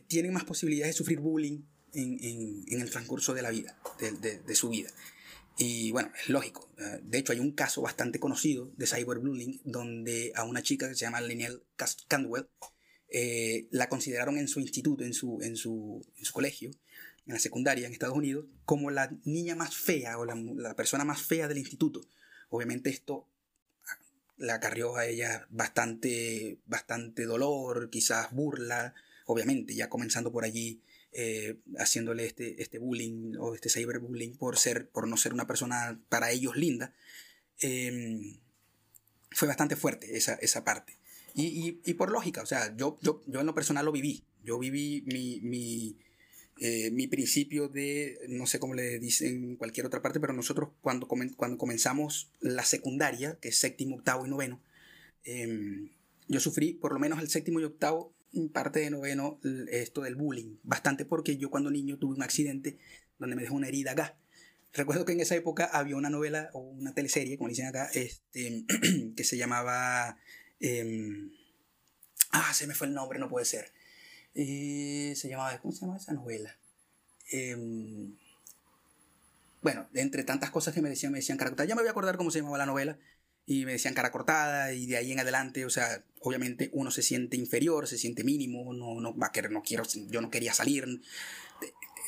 [0.08, 1.62] tienen más posibilidades de sufrir bullying
[1.94, 2.20] en,
[2.68, 4.94] en, el transcurso de la vida, de, de su vida.
[5.58, 6.70] Y bueno, es lógico.
[6.78, 10.96] Eh, de hecho, hay un caso bastante conocido de cyberbullying donde a una chica que
[10.96, 11.64] se llama Leniel
[12.08, 12.48] Candwell
[13.10, 16.72] eh, la consideraron en su instituto, en su, en, su, en su colegio,
[17.26, 21.22] en la secundaria en Estados Unidos, como la niña más fea o la, persona más
[21.22, 22.02] fea del instituto.
[22.50, 23.28] Obviamente esto
[24.38, 28.94] la acarrió a ella bastante, bastante dolor, quizás burla,
[29.26, 30.82] obviamente, ya comenzando por allí
[31.12, 36.02] eh, haciéndole este, este bullying o este cyberbullying por, ser, por no ser una persona
[36.10, 36.94] para ellos linda,
[37.60, 38.40] em,
[39.32, 40.98] fue bastante fuerte esa, esa parte.
[41.36, 44.24] Y, y, por lógica, o sea, yo, yo, yo en lo personal lo viví.
[44.44, 45.98] Yo viví mi,
[46.66, 50.70] eh, mi principio de, no sé cómo le dicen en cualquier otra parte, pero nosotros
[50.80, 54.62] cuando, cuando comenzamos la secundaria, que es séptimo, octavo y noveno,
[55.26, 55.90] em,
[56.30, 58.14] yo sufrí por lo menos el séptimo y octavo
[58.54, 59.42] parte de noveno
[59.74, 60.56] esto del bullying.
[60.64, 62.78] Bastante porque yo cuando niño tuve un accidente
[63.20, 64.18] donde me dejó una herida acá.
[64.72, 68.64] Recuerdo que en esa época había una novela o una teleserie, como dicen acá, este,
[69.18, 70.18] que se llamaba...
[70.62, 71.30] Em,
[72.32, 73.74] ah, se me fue el nombre, no puede ser.
[74.36, 76.56] Eh, se llamaba, ¿cómo se llama esa novela?
[77.32, 78.16] Em,
[79.62, 81.68] bueno, entre tantas cosas que me decían, me decían cara cortada.
[81.68, 82.98] Ya me voy a acordar cómo se llamaba la novela.
[83.46, 87.02] Y me decían cara cortada y de ahí en adelante, o sea, obviamente uno se
[87.02, 90.54] siente inferior, se siente mínimo, no, no va a querer, no quiero, yo no quería
[90.54, 91.02] salir.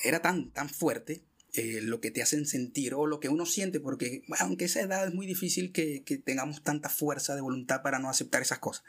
[0.05, 3.81] Era tan, tan fuerte eh, lo que te hacen sentir o lo que uno siente,
[3.81, 7.99] porque aunque esa edad es muy difícil que, que, tengamos tanta fuerza de voluntad para
[7.99, 8.83] no aceptar esas cosas.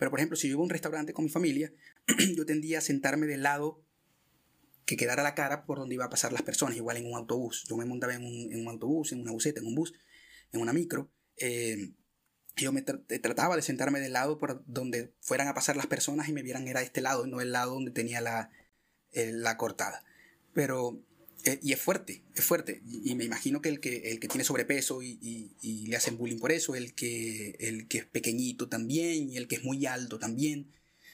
[0.00, 1.74] Pero por ejemplo, si yo iba a un restaurante con mi familia,
[2.36, 3.84] yo tendía a sentarme del lado
[4.86, 7.66] que quedara la cara por donde iba a pasar las personas, igual en un autobús.
[7.68, 9.92] Yo me montaba en un, en un autobús, en una buseta, en un bus,
[10.52, 11.12] en una micro.
[11.36, 11.92] Eh,
[12.56, 16.32] yo me trataba de sentarme del lado por donde fueran a pasar las personas y
[16.32, 18.50] me vieran era este lado, no el lado donde tenía la,
[19.12, 20.02] eh, la cortada.
[20.54, 21.04] Pero,
[21.44, 22.82] eh, y es fuerte, es fuerte.
[22.86, 25.18] Y, me imagino que el que, el que tiene sobrepeso y,
[25.60, 29.48] y, le hacen bullying por eso, el que, el que es pequeñito también y el
[29.48, 30.66] que es muy alto también.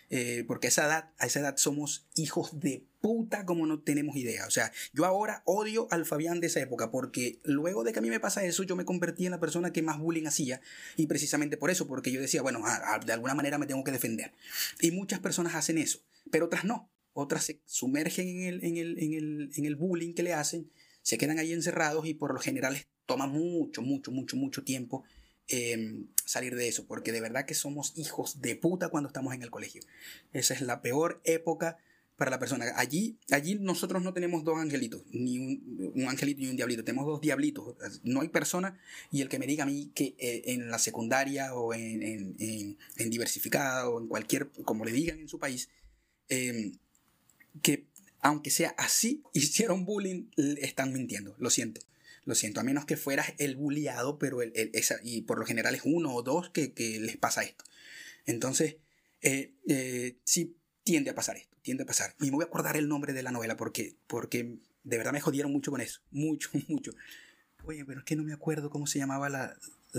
[0.08, 4.16] Eh, porque a esa edad, a esa edad somos hijos de puta como no tenemos
[4.16, 4.46] idea.
[4.46, 8.02] O sea, yo ahora odio al Fabián de esa época porque luego de que a
[8.02, 10.60] mí me pasa eso, yo me convertí en la persona que más bullying hacía
[10.96, 12.62] y precisamente por eso, porque yo decía, bueno,
[13.04, 14.32] de alguna manera me tengo que defender.
[14.80, 16.88] Y muchas personas hacen eso, pero otras no.
[17.16, 20.70] Otras se sumergen en el, en el, en el, en el bullying que le hacen,
[21.02, 25.04] se quedan ahí encerrados y por lo general les toma mucho, mucho, mucho, mucho tiempo
[25.48, 29.42] Em, salir de eso, porque de verdad que somos hijos de puta cuando estamos en
[29.42, 29.80] el colegio.
[30.32, 31.78] Esa es la peor época
[32.16, 32.66] para la persona.
[32.74, 37.20] Allí, allí nosotros no tenemos dos angelitos, ni un, angelito ni un diablito, tenemos dos
[37.20, 37.76] diablitos.
[38.02, 38.76] No hay persona,
[39.12, 42.78] y el que me diga a mí que eh, en la secundaria o en, en,
[42.96, 45.68] en, diversificada o en cualquier, como le digan en su país,
[46.28, 46.72] em,
[47.62, 47.86] que
[48.20, 51.80] aunque sea así, hicieron bullying, están mintiendo, lo siento.
[52.24, 55.76] Lo siento, a menos que fueras el bulliado, pero el, esa, y por lo general
[55.76, 57.64] es uno o dos que, les pasa esto.
[58.24, 58.78] Entonces,
[59.22, 62.16] eh, eh, sí tiende a pasar esto, tiende a pasar.
[62.20, 65.20] Y me voy a acordar el nombre de la novela porque, porque de verdad me
[65.20, 66.90] jodieron mucho con eso, mucho, mucho.
[67.64, 69.56] Oye, pero es que no me acuerdo cómo se llamaba la,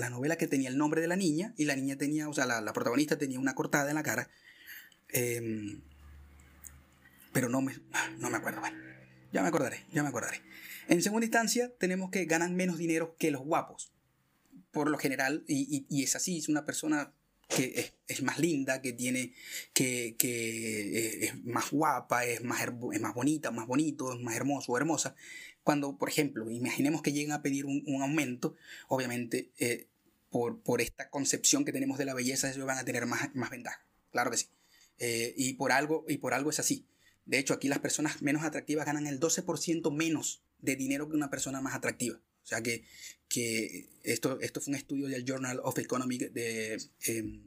[0.10, 2.74] novela que tenía el nombre de la niña y la niña tenía, o sea, la,
[2.74, 4.30] protagonista tenía una cortada en la cara.
[5.08, 5.82] Em,
[7.34, 7.76] pero no me,
[8.20, 8.60] no me acuerdo.
[8.62, 8.78] Bueno,
[9.32, 10.42] ya me acordaré, ya me acordaré.
[10.88, 13.92] En segunda instancia, tenemos que ganan menos dinero que los guapos.
[14.72, 17.13] Por lo general, y, es así, es una persona
[17.48, 19.34] que es, más linda, que tiene,
[19.74, 22.62] que, eh, es más guapa, es más,
[22.94, 25.16] es más bonita, más bonito, es más hermoso o hermosa.
[25.63, 28.56] Cuando, por ejemplo, imaginemos que lleguen a pedir un, aumento,
[28.88, 29.88] obviamente, eh,
[30.30, 33.50] por, por, esta concepción que tenemos de la belleza, ellos van a tener más, más
[33.50, 33.86] ventaja.
[34.12, 34.48] Claro que sí.
[35.00, 36.86] Eh, y, por algo, y por algo es así.
[37.28, 41.30] De hecho, aquí las personas menos atractivas ganan el 12% menos de dinero que una
[41.30, 42.18] persona más atractiva.
[42.18, 42.86] O sea que,
[43.28, 47.44] que esto, esto fue un estudio del Journal of Economic de em,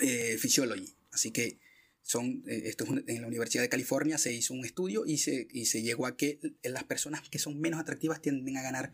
[0.00, 0.94] eh, Physiology.
[1.10, 1.58] Así que
[2.02, 5.66] son, eh, esto en la Universidad de California se hizo un estudio y se, y
[5.66, 8.92] se llegó a que las personas que son menos atractivas tienden a ganar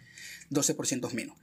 [0.50, 1.37] 12% menos.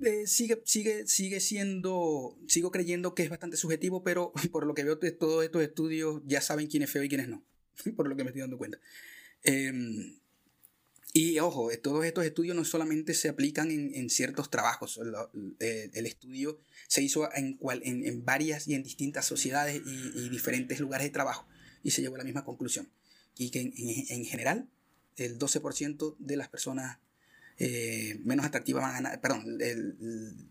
[0.00, 4.84] Eh, sigue, sigue, sigue siendo, sigo creyendo que es bastante subjetivo, pero por lo que
[4.84, 7.44] veo de todos estos estudios ya saben quién es feo y quién es no,
[7.96, 8.78] por lo que me estoy dando cuenta.
[9.44, 10.20] Eh,
[11.14, 14.98] y ojo, todos estos estudios no solamente se aplican en, ciertos trabajos,
[15.60, 21.06] eh, el, estudio se hizo en, en, varias y en distintas sociedades y, diferentes lugares
[21.06, 21.46] de trabajo
[21.82, 22.88] y se llegó a la misma conclusión.
[23.36, 24.70] Y que en, general
[25.16, 26.98] el 12% de las personas
[27.58, 29.58] eh, menos atractivas van a ganar, perdón,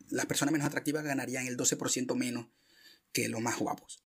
[0.10, 2.46] las personas menos atractivas ganarían el 12% menos
[3.14, 4.04] que los más guapos.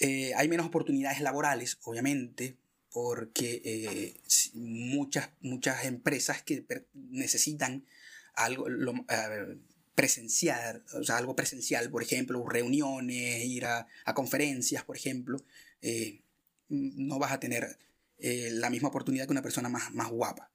[0.00, 2.56] Hay menos oportunidades laborales, obviamente,
[2.92, 4.20] porque eh,
[4.54, 7.84] muchas, muchas empresas que necesitan
[8.34, 8.66] algo
[9.94, 15.38] presencial, o sea, algo presencial, por ejemplo, reuniones, ir a, conferencias, por ejemplo,
[15.82, 16.22] eh,
[16.68, 17.78] no vas a tener
[18.18, 20.50] eh, la misma oportunidad que una persona más, más guapa.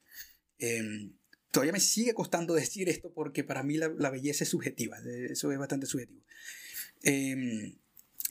[0.57, 1.13] Em,
[1.51, 4.97] todavía me sigue costando decir esto porque para mí la, belleza es subjetiva,
[5.29, 6.23] eso es bastante subjetivo.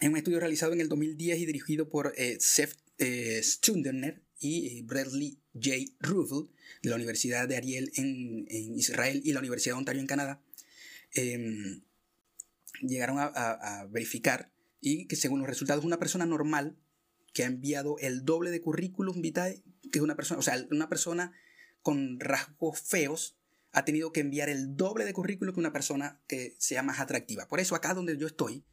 [0.02, 3.40] En un estudio realizado en el 2010 y dirigido por Seth eh,
[4.40, 5.76] y eh, Bradley J.
[6.00, 6.50] Ruffle
[6.82, 10.42] de la Universidad de Ariel en, Israel y la Universidad de Ontario en Canadá,
[11.14, 11.82] em,
[12.80, 16.76] llegaron a, verificar y que según los resultados una persona normal
[17.32, 19.62] que ha enviado el doble de currículum vitae
[19.92, 21.32] que una persona, o sea, una persona
[21.80, 23.36] con rasgos feos
[23.70, 27.46] ha tenido que enviar el doble de currículum que una persona que sea más atractiva.
[27.46, 28.64] Por eso acá donde yo estoy,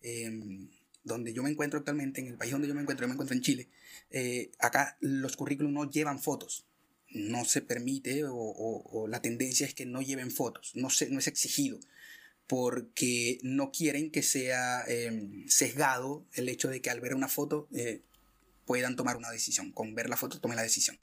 [0.00, 0.70] em,
[1.08, 3.34] donde yo me encuentro actualmente, en el país donde yo me encuentro, yo me encuentro
[3.34, 3.68] en Chile,
[4.10, 6.66] eh, acá los currículums no llevan fotos.
[7.10, 11.26] no se permite o, la tendencia es que no lleven fotos, no, se, no es
[11.26, 11.80] exigido,
[12.46, 17.66] porque no quieren que sea em, sesgado el hecho de que al ver una foto
[17.74, 18.02] eh,
[18.66, 20.98] puedan tomar una decisión, con ver la foto tomen la decisión.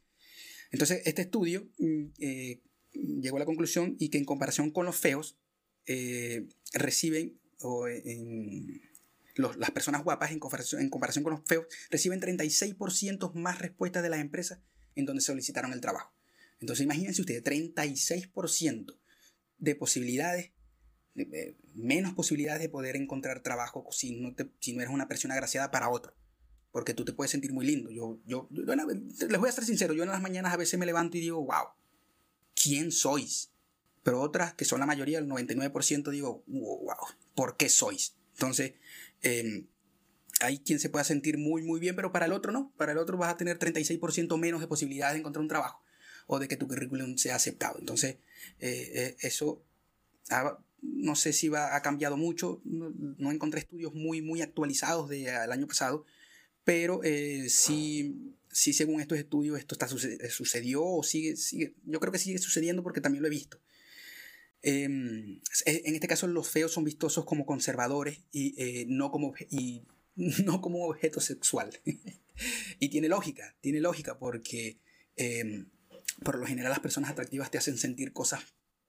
[0.72, 2.62] Entonces, este estudio mm, eh,
[2.94, 5.38] llegó a la conclusión y que en comparación con los feos,
[6.74, 8.82] reciben, o en,
[9.36, 14.10] las personas guapas en comparación, en comparación con los feos, reciben 36% más respuestas de
[14.10, 14.60] las empresas
[14.96, 16.14] en donde solicitaron el trabajo.
[16.60, 18.98] Entonces imagínense ustedes, 36%
[19.58, 20.52] de posibilidades,
[21.74, 25.90] menos posibilidades de poder encontrar trabajo si no, si no eres una persona agraciada para
[25.90, 26.16] otro.
[26.72, 27.90] Porque tú te puedes sentir muy lindo.
[27.90, 31.18] Yo, yo, les voy a ser sincero, yo en las mañanas a veces me levanto
[31.18, 31.68] y digo, wow,
[32.54, 33.52] ¿quién sois?
[34.04, 36.98] Pero otras, que son la mayoría, el 99%, digo, wow,
[37.34, 38.16] ¿por qué sois?
[38.34, 38.74] Entonces,
[39.26, 39.68] em,
[40.42, 42.74] hay quien se pueda sentir muy, muy bien, pero para el otro no.
[42.78, 45.82] Para el otro vas a tener 36% menos de posibilidades de encontrar un trabajo
[46.28, 47.78] o de que tu currículum sea aceptado.
[47.80, 48.18] Entonces,
[48.60, 49.64] eh, eh, eso
[50.82, 52.62] no sé si va, ha cambiado mucho.
[52.64, 56.06] No, encontré estudios muy, muy actualizados del año pasado,
[56.64, 61.76] pero eh, sí, sí, según estos estudios, esto está, sucedió o sigue, sigue.
[61.86, 63.60] Yo creo que sigue sucediendo porque también lo he visto.
[64.68, 69.84] Em, en este caso, los feos son vistosos como conservadores y, no como, y
[70.16, 71.70] no como objeto sexual.
[72.80, 74.80] y tiene lógica, tiene lógica porque
[75.18, 75.68] em,
[76.24, 78.42] por lo general las personas atractivas te hacen sentir cosas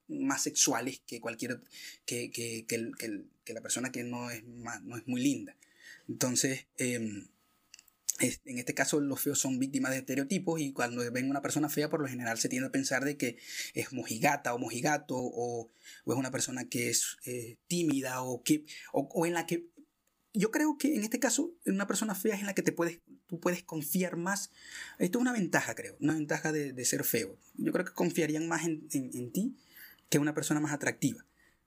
[0.08, 1.60] más sexuales que cualquier
[2.06, 5.58] que, que, que, la persona que no es, no es muy linda.
[6.08, 7.28] Entonces, em,
[8.20, 11.90] en este caso los feos son víctimas de estereotipos y cuando ven una persona fea
[11.90, 13.38] por lo general se tiende a pensar de que
[13.74, 15.70] es mojigata o mojigato o,
[16.06, 19.68] es una persona que es eh, tímida o, que, o en la que
[20.36, 23.00] yo creo que en este caso, una persona fea es en la que te puedes,
[23.26, 24.50] tú puedes confiar más.
[24.98, 27.38] Esto es una ventaja, creo, una ventaja de, ser feo.
[27.54, 29.56] Yo creo que confiarían más en, ti
[30.10, 31.24] que una persona más atractiva.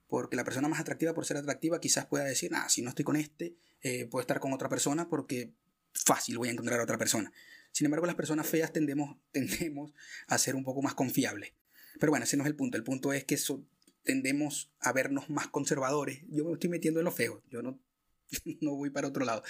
[0.08, 3.06] Porque la persona más atractiva, por ser atractiva, quizás pueda decir, ah, si no estoy
[3.06, 5.52] con este, eh, puedo estar con otra persona porque
[5.94, 7.32] fácil voy a encontrar a otra persona.
[7.72, 9.92] Sin embargo, las personas feas tendemos, tendemos
[10.28, 11.54] a ser un poco más confiables.
[12.00, 12.78] Pero bueno, ese no es el punto.
[12.78, 13.38] El punto es que
[14.04, 16.22] tendemos a vernos más conservadores.
[16.30, 17.44] Yo me estoy metiendo en lo feo.
[17.50, 17.80] Yo no
[18.62, 19.44] no voy para otro lado.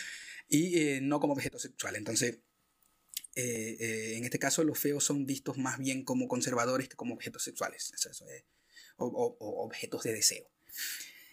[0.48, 1.96] Y eh, no como objeto sexual.
[1.96, 2.40] Entonces,
[3.36, 7.14] eh, eh, en este caso, los feos son vistos más bien como conservadores que como
[7.14, 7.92] objetos sexuales.
[8.98, 10.50] o, objetos de deseo.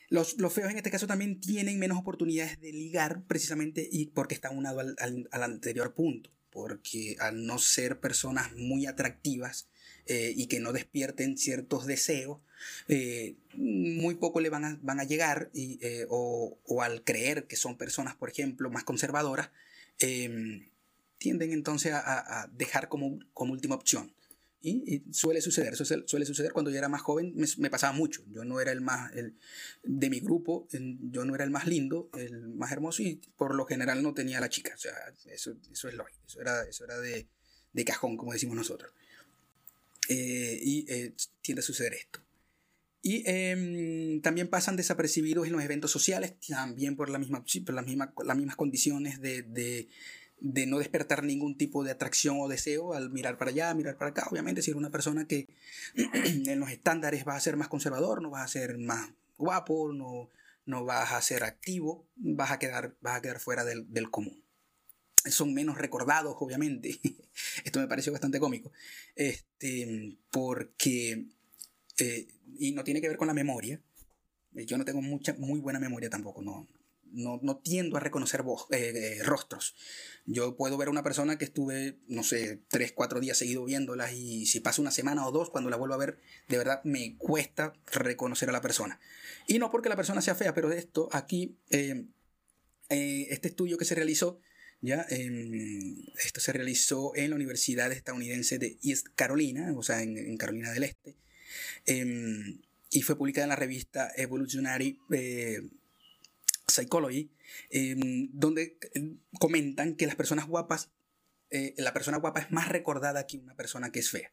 [0.09, 4.35] Los, los, feos en este caso también tienen menos oportunidades de ligar precisamente y porque
[4.35, 6.31] están unado al, al anterior punto.
[6.51, 9.69] Porque al no ser personas muy atractivas,
[10.09, 12.39] eh, y que no despierten ciertos deseos,
[12.87, 17.49] eh, muy poco le van a, van a llegar y, eh, o, o, al creer
[17.49, 19.51] que son personas, por ejemplo, más conservadoras,
[21.19, 24.13] tienden entonces a, a, dejar como, como última opción.
[24.69, 28.25] Y, suele suceder, suele suceder cuando yo era más joven, me, me, pasaba mucho.
[28.33, 29.37] Yo no era el más, el,
[29.85, 33.65] de mi grupo, yo no era el más lindo, el más hermoso y por lo
[33.65, 34.73] general no tenía la chica.
[34.75, 34.93] O sea,
[35.31, 37.29] eso, eso es lógico, eso era, eso era de,
[37.73, 38.93] de cajón, como decimos nosotros.
[40.09, 42.21] Eh, y eh, tiende a suceder esto.
[43.03, 47.83] Y em, también pasan desapercibidos en los eventos sociales, también por, la misma, por la
[47.83, 49.89] misma, las mismas condiciones de, de,
[50.41, 54.11] de, no despertar ningún tipo de atracción o deseo al mirar para allá, mirar para
[54.11, 54.27] acá.
[54.31, 55.49] Obviamente, si eres una persona que
[55.95, 60.31] en los estándares va a ser más conservador, no vas a ser más guapo, no,
[60.65, 64.43] no vas a ser activo, vas a quedar, vas a quedar fuera del, del común
[65.31, 67.01] son menos recordados, obviamente.
[67.65, 68.73] Esto me pareció bastante cómico.
[69.15, 71.27] Este, porque,
[71.99, 72.27] eh,
[72.59, 73.81] y no tiene que ver con la memoria.
[74.53, 76.67] Yo no tengo mucha, muy buena memoria tampoco, no,
[77.13, 79.75] no, no tiendo a reconocer voz, eh, eh, rostros.
[80.27, 84.13] Yo puedo ver a una persona que estuve, no sé, tres, cuatro días seguido viéndolas
[84.13, 87.17] y si pasa una semana o dos, cuando la vuelvo a ver, de verdad me
[87.17, 89.01] cuesta reconocer a la persona.
[89.47, 91.57] Y no porque la persona sea fea, pero esto aquí,
[92.89, 94.41] este estudio que se realizó,
[94.81, 95.03] ¿ya?
[95.03, 100.85] esto se realizó en la Universidad estadounidense de East Carolina, o sea, en, Carolina del
[100.85, 101.17] Este,
[101.87, 105.61] em, y fue publicada en la revista Evolutionary eh,
[106.77, 107.31] Psychology,
[107.71, 110.91] em, donde em, comentan que las personas guapas,
[111.51, 114.33] eh, la persona guapa es más recordada que una persona que es fea.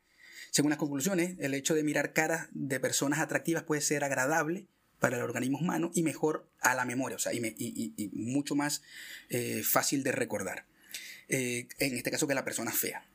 [0.52, 4.68] Según las conclusiones, el hecho de mirar caras de personas atractivas puede ser agradable
[5.00, 8.84] para el organismo humano y mejor a la memoria, o sea, y, mucho más
[9.30, 10.66] eh, fácil de recordar.
[11.28, 13.06] Eh, en este caso que la persona fea.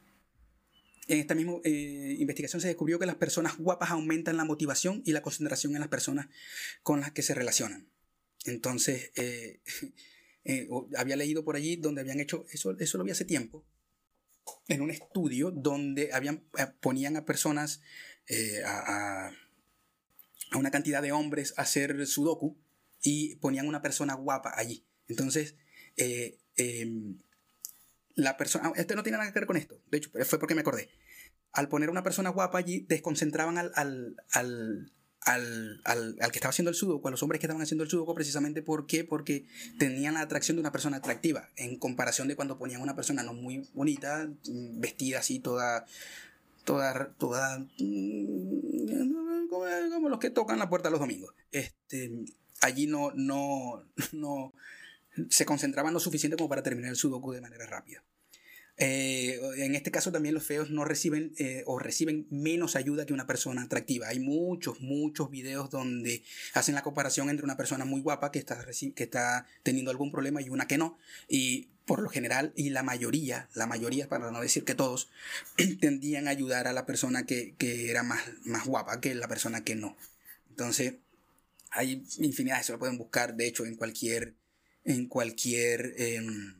[1.06, 5.22] En esta misma investigación se descubrió que las personas guapas aumentan la motivación y la
[5.22, 6.28] concentración en las personas
[6.82, 7.88] con las que se relacionan.
[8.44, 9.10] Entonces,
[10.96, 13.64] había leído por allí donde habían hecho, eso, eso lo vi hace tiempo,
[14.68, 17.80] en un estudio donde habían, eh, ponían a personas,
[18.28, 19.30] eh, a,
[20.54, 22.56] una cantidad de hombres a hacer sudoku
[23.02, 24.86] y ponían una persona guapa allí.
[25.08, 25.56] Entonces,
[25.96, 27.18] eh, em,
[28.14, 30.62] la persona, este no tiene nada que ver con esto, de hecho, fue porque me
[30.62, 30.88] acordé.
[31.52, 33.72] Al poner una persona guapa allí, desconcentraban al,
[34.30, 34.92] al
[35.22, 37.90] al, al, al, que estaba haciendo el sudoku, a los hombres que estaban haciendo el
[37.90, 39.44] sudoku, precisamente ¿por porque
[39.78, 43.34] tenían la atracción de una persona atractiva, en comparación de cuando ponían una persona no
[43.34, 45.84] muy bonita, mm, vestida así, toda,
[46.64, 51.34] toda, toda, mm, como, los que tocan la puerta los domingos.
[51.52, 52.10] Este,
[52.60, 54.52] allí no, no, no
[55.28, 58.02] se concentraban lo suficiente como para terminar el sudoku de manera rápida.
[58.78, 63.12] Eh, en este caso también los feos no reciben eh, o reciben menos ayuda que
[63.12, 64.08] una persona atractiva.
[64.08, 66.22] Hay muchos, muchos videos donde
[66.54, 68.64] hacen la comparación entre una persona muy guapa que está,
[68.94, 70.98] que está teniendo algún problema y una que no.
[71.28, 75.08] Y por lo general, y la mayoría, la mayoría, para no decir que todos,
[75.80, 79.64] tendían a ayudar a la persona que, que era más, más guapa que la persona
[79.64, 79.96] que no.
[80.50, 80.94] Entonces,
[81.70, 84.34] hay infinidad, se lo pueden buscar, de hecho, en cualquier,
[84.84, 86.54] en cualquier, em,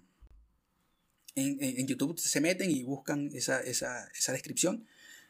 [1.35, 4.87] en, YouTube se meten y buscan esa, esa, esa descripción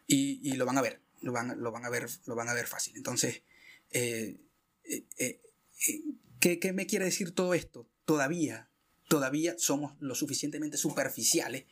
[0.06, 2.54] y, y, lo van a ver, lo van, lo van, a, ver, lo van a
[2.54, 2.96] ver fácil.
[2.96, 3.42] Entonces,
[3.90, 4.38] eh,
[4.84, 5.40] eh, eh,
[6.40, 7.86] ¿qué, ¿qué me quiere decir todo esto?
[8.04, 8.68] Todavía,
[9.08, 11.64] todavía somos lo suficientemente superficiales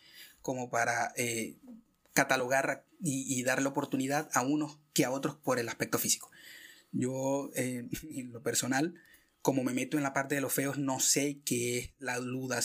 [0.43, 1.13] como para
[2.13, 6.31] catalogar y, y, darle oportunidad a unos que a otros por el aspecto físico.
[6.93, 8.95] Yo, en lo personal,
[9.47, 12.19] como me meto en la parte de los feos, no sé qué es la,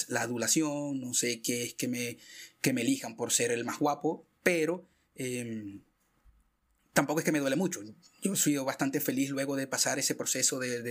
[0.07, 2.17] la adulación, no sé qué es que me,
[2.59, 5.83] que me elijan por ser el más guapo, pero em,
[6.93, 7.81] tampoco es que me duele mucho.
[8.23, 10.81] Yo he sido bastante feliz luego de pasar ese proceso de,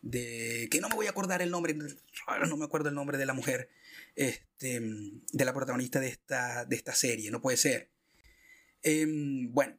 [0.00, 3.26] de, que no me voy a acordar el nombre, no me acuerdo el nombre de
[3.26, 3.70] la mujer,
[4.16, 7.92] este, de la protagonista de esta, de esta serie, no puede ser.
[8.82, 9.76] Em, bueno,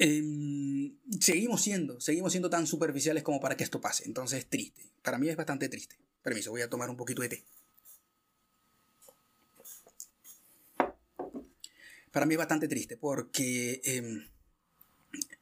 [0.00, 4.04] Em, seguimos siendo, seguimos siendo tan superficiales como para que esto pase.
[4.06, 4.80] Entonces, triste.
[5.02, 5.96] Para mí es bastante triste.
[6.22, 7.44] Permiso, voy a tomar un poquito de té.
[12.12, 14.24] Para mí es bastante triste porque eh,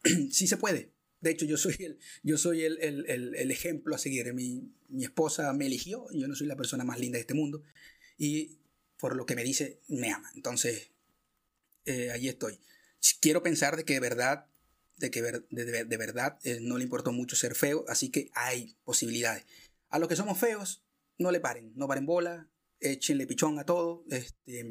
[0.32, 0.90] sí se puede.
[1.20, 4.32] De hecho, yo soy el, yo soy el, el, el, ejemplo a seguir.
[4.32, 7.62] Mi, mi esposa me eligió, yo no soy la persona más linda de este mundo.
[8.16, 8.56] Y
[8.98, 10.30] por lo que me dice, me ama.
[10.34, 10.92] Entonces,
[11.84, 12.58] eh, allí estoy
[13.20, 14.46] quiero pensar de que de verdad,
[14.96, 19.46] de que de, verdad eh, no le importó mucho ser feo, así que hay posibilidades.
[19.88, 20.84] A los que somos feos,
[21.18, 22.48] no le paren, no paren bola,
[22.80, 24.64] échenle pichón a todo, este,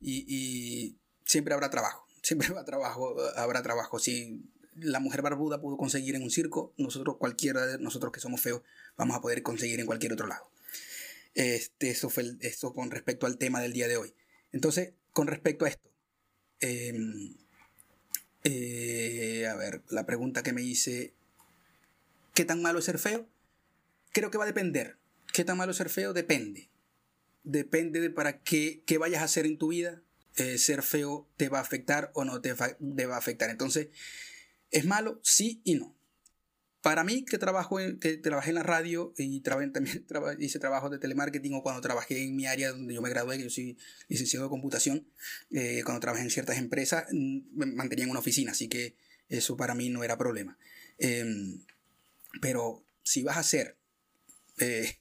[0.00, 3.98] y, siempre habrá trabajo, siempre habrá trabajo, habrá trabajo.
[3.98, 4.42] Si
[4.74, 8.62] la mujer barbuda pudo conseguir en un circo, nosotros, cualquiera de nosotros que somos feos,
[8.96, 10.50] vamos a poder conseguir en cualquier otro lado.
[11.34, 14.14] Este, eso fue esto con respecto al tema del día de hoy.
[14.52, 15.89] Entonces, con respecto a esto,
[16.60, 16.94] eh,
[18.44, 21.14] eh, a ver, la pregunta que me hice,
[22.34, 23.28] ¿qué tan malo es ser feo?
[24.12, 24.96] Creo que va a depender.
[25.32, 26.12] ¿Qué tan malo es ser feo?
[26.12, 26.70] Depende.
[27.42, 30.02] Depende de para qué, qué vayas a hacer en tu vida.
[30.36, 33.50] Eh, ser feo te va a afectar o no te va a afectar.
[33.50, 33.88] Entonces,
[34.70, 35.20] ¿es malo?
[35.22, 35.94] Sí y no.
[36.82, 39.40] Para mí, que, trabajo que trabajé en la radio y
[39.72, 40.04] también
[40.38, 43.44] hice trabajo de telemarketing o cuando trabajé en mi área donde yo me gradué, que
[43.44, 43.76] yo soy
[44.08, 45.06] licenciado de computación,
[45.50, 48.96] eh, cuando trabajé en ciertas empresas, mm, me mantenía en una oficina, así que
[49.28, 50.58] eso para mí no era problema.
[50.98, 51.62] Em,
[52.40, 53.76] pero si vas a hacer,
[54.58, 54.96] eh,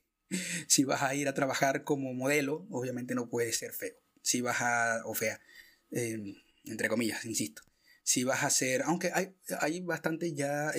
[0.68, 3.96] si vas a ir a trabajar como modelo, obviamente no puedes ser feo.
[4.22, 5.40] Si vas a, o fea,
[5.92, 7.62] em, entre comillas, insisto.
[8.04, 10.72] Si vas a ser, aunque hay, hay bastante ya...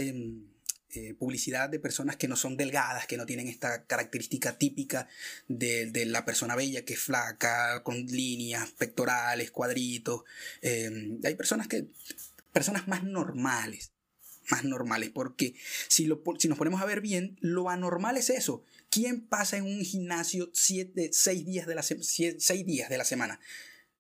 [0.93, 5.07] Eh, publicidad de personas que no son delgadas, que no tienen esta característica típica
[5.47, 10.23] de, la persona bella, que es flaca, con líneas, pectorales, cuadritos.
[10.63, 11.87] Em, hay personas que,
[12.53, 13.93] personas más normales,
[14.51, 15.55] más normales, porque
[15.87, 18.65] si, lo, si nos ponemos a ver bien, lo anormal es eso.
[18.89, 23.39] ¿Quién pasa en un gimnasio siete, seis, días de la seis días de la semana?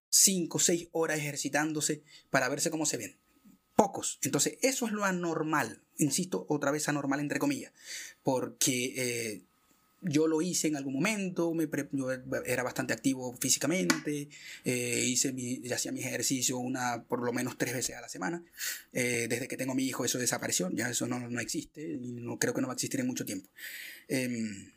[0.08, 3.20] Cinco, seis horas ejercitándose para verse cómo se ven
[3.80, 4.18] pocos.
[4.20, 7.72] Entonces, eso es lo anormal, insisto, otra vez anormal entre comillas,
[8.22, 9.42] porque eh,
[10.02, 12.10] yo lo hice en algún momento, me yo
[12.44, 14.28] era bastante activo físicamente,
[14.66, 18.44] eh, hice mi, hacía mi ejercicio una, por lo menos tres veces a la semana.
[18.92, 22.38] Eh, desde que tengo mi hijo eso desapareció, ya eso no, no existe y no,
[22.38, 23.48] creo que no va a existir en mucho tiempo.
[24.08, 24.72] Em,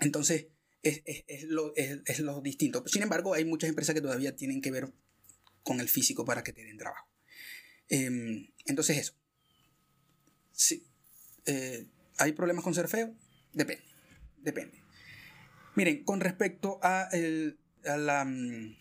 [0.00, 0.46] entonces,
[0.82, 2.82] es, es, es, lo, es, lo distinto.
[2.88, 4.92] Sin embargo, hay muchas empresas que todavía tienen que ver
[5.62, 7.06] con el físico para que te den trabajo.
[7.88, 9.14] Em, entonces eso.
[10.52, 10.86] Sí.
[11.46, 11.86] Eh,
[12.18, 13.14] ¿Hay problemas con ser feo?
[13.52, 13.84] Depende.
[14.38, 14.82] Depende.
[15.74, 18.76] Miren, con respecto a, el, a, la, mm,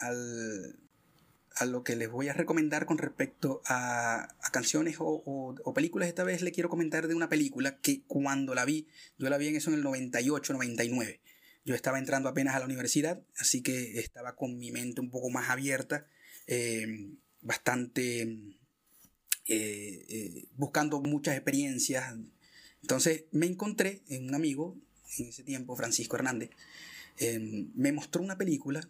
[0.00, 6.08] a lo que les voy a recomendar con respecto a, canciones o, películas.
[6.08, 8.86] Esta vez le quiero comentar de una película que cuando la vi,
[9.18, 11.20] yo la vi en eso en el 98, 99.
[11.64, 15.28] Yo estaba entrando apenas a la universidad, así que estaba con mi mente un poco
[15.30, 16.06] más abierta,
[16.46, 16.86] eh,
[17.40, 22.14] bastante eh, eh, buscando muchas experiencias.
[22.82, 24.76] Entonces me encontré en un amigo,
[25.18, 26.50] en ese tiempo, Francisco Hernández,
[27.74, 28.88] me mostró una película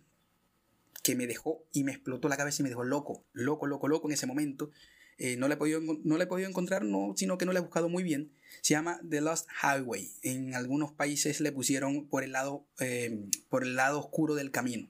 [1.02, 4.08] que me dejó y me explotó la cabeza y me dejó loco, loco, loco, loco
[4.08, 4.70] en ese momento.
[5.16, 7.62] Eh, no, le he podido, no he podido encontrar, no, sino que no le he
[7.62, 8.30] buscado muy bien.
[8.60, 10.12] Se llama The Lost Highway.
[10.22, 14.88] En algunos países le pusieron por el lado, eh, por el lado oscuro del camino.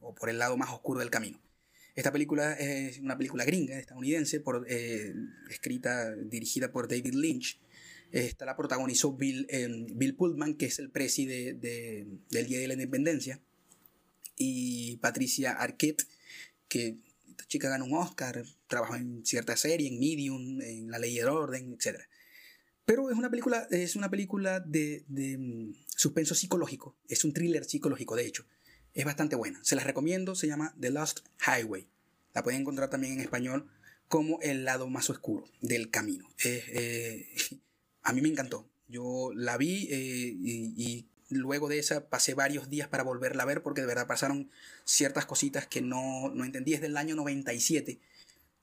[0.00, 1.38] O por el lado más oscuro del camino.
[1.98, 4.64] Esta película es una película gringa, estadounidense, por,
[5.50, 7.58] escrita, dirigida por David Lynch.
[8.12, 9.48] Esta la protagonizó Bill,
[9.96, 13.40] Bill Pullman, que es el presidente del Día de la Independencia
[14.36, 16.06] y Patricia Arquette,
[16.68, 16.98] que
[17.30, 21.26] esta chica ganó un Oscar, trabajó en cierta serie, en Medium, en La Ley del
[21.26, 21.98] Orden, etc.
[22.84, 27.64] Pero es una película, es una película de, de mm, suspenso psicológico, es un thriller
[27.64, 28.46] psicológico, de hecho.
[28.98, 29.60] Es bastante buena.
[29.62, 31.86] Se las recomiendo, se llama The Lost Highway.
[32.34, 33.70] La pueden encontrar también en español
[34.08, 36.28] como El lado más oscuro del camino.
[36.44, 37.24] Eh,
[38.02, 38.68] a mí me encantó.
[38.88, 43.62] Yo la vi eh, y, luego de esa pasé varios días para volverla a ver
[43.62, 44.50] porque de verdad pasaron
[44.84, 46.74] ciertas cositas que no, no entendí.
[46.74, 48.00] Es del año 97.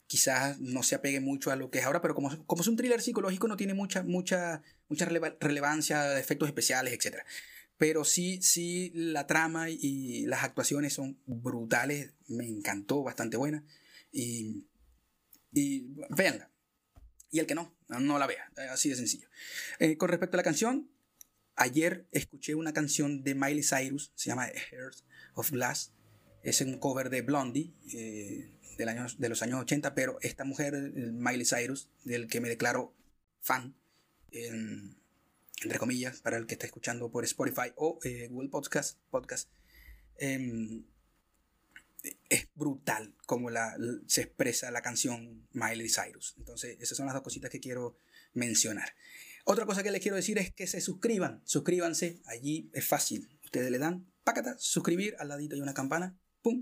[0.05, 2.75] Quizás no se apegue mucho a lo que es ahora, pero como, como es un
[2.75, 7.23] thriller psicológico no tiene mucha, mucha, mucha relevancia efectos especiales, etc.
[7.77, 12.13] Pero sí, sí, la trama y las actuaciones son brutales.
[12.27, 13.63] Me encantó, bastante buena.
[14.11, 14.65] Y,
[15.51, 16.49] y véanla.
[17.31, 18.51] Y el que no, no la vea.
[18.71, 19.27] Así de sencillo.
[19.79, 20.89] Eh, con respecto a la canción,
[21.57, 24.97] Ayer escuché una canción de Miley Cyrus, se llama Heart
[25.35, 25.93] of Glass.
[26.43, 31.89] Es un cover de Blondie eh, de los años 80, pero esta mujer, Miley Cyrus,
[32.03, 32.93] del que me declaro
[33.39, 33.73] fan,
[35.65, 39.49] entre comillas, para el que está escuchando por Spotify o eh, Google Podcast, podcast
[40.17, 40.85] em,
[42.29, 46.35] es brutal como la, se expresa la canción Miley Cyrus.
[46.37, 47.97] Entonces, esas son las dos cositas que quiero
[48.33, 48.95] mencionar.
[49.43, 51.41] Otra cosa que les quiero decir es que se suscriban.
[51.45, 53.27] Suscríbanse, allí es fácil.
[53.43, 56.15] Ustedes le dan, pácata, suscribir, al ladito hay una campana,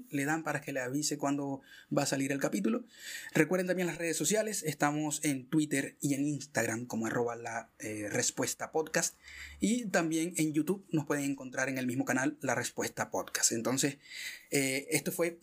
[0.09, 1.61] le dan para que le avise cuando
[1.95, 2.85] va a salir el capítulo.
[3.33, 8.07] Recuerden también las redes sociales, estamos en Twitter y en Instagram como arroba la eh,
[8.09, 9.17] respuesta podcast.
[9.59, 13.51] Y también en YouTube nos pueden encontrar en el mismo canal la respuesta podcast.
[13.51, 13.97] Entonces,
[14.51, 15.39] eh, esto fue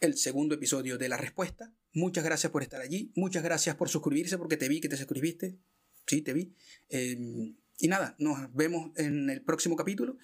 [0.00, 1.72] el segundo episodio de la respuesta.
[1.92, 5.58] Muchas gracias por estar allí, muchas gracias por suscribirse porque te vi que te suscribiste
[6.06, 6.54] sí, te vi.
[6.88, 10.18] Em, y nada, nos vemos en el próximo capítulo,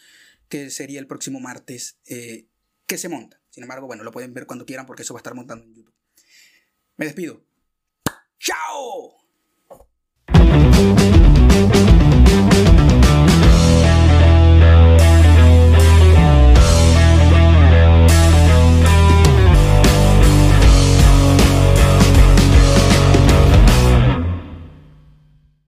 [0.48, 2.46] que sería el próximo martes, eh,
[2.86, 3.40] que se monta.
[3.58, 5.74] Sin embargo, bueno, lo pueden ver cuando quieran porque eso va a estar montando en
[5.74, 5.92] YouTube.
[6.96, 7.42] Me despido.
[8.38, 9.16] ¡Chao!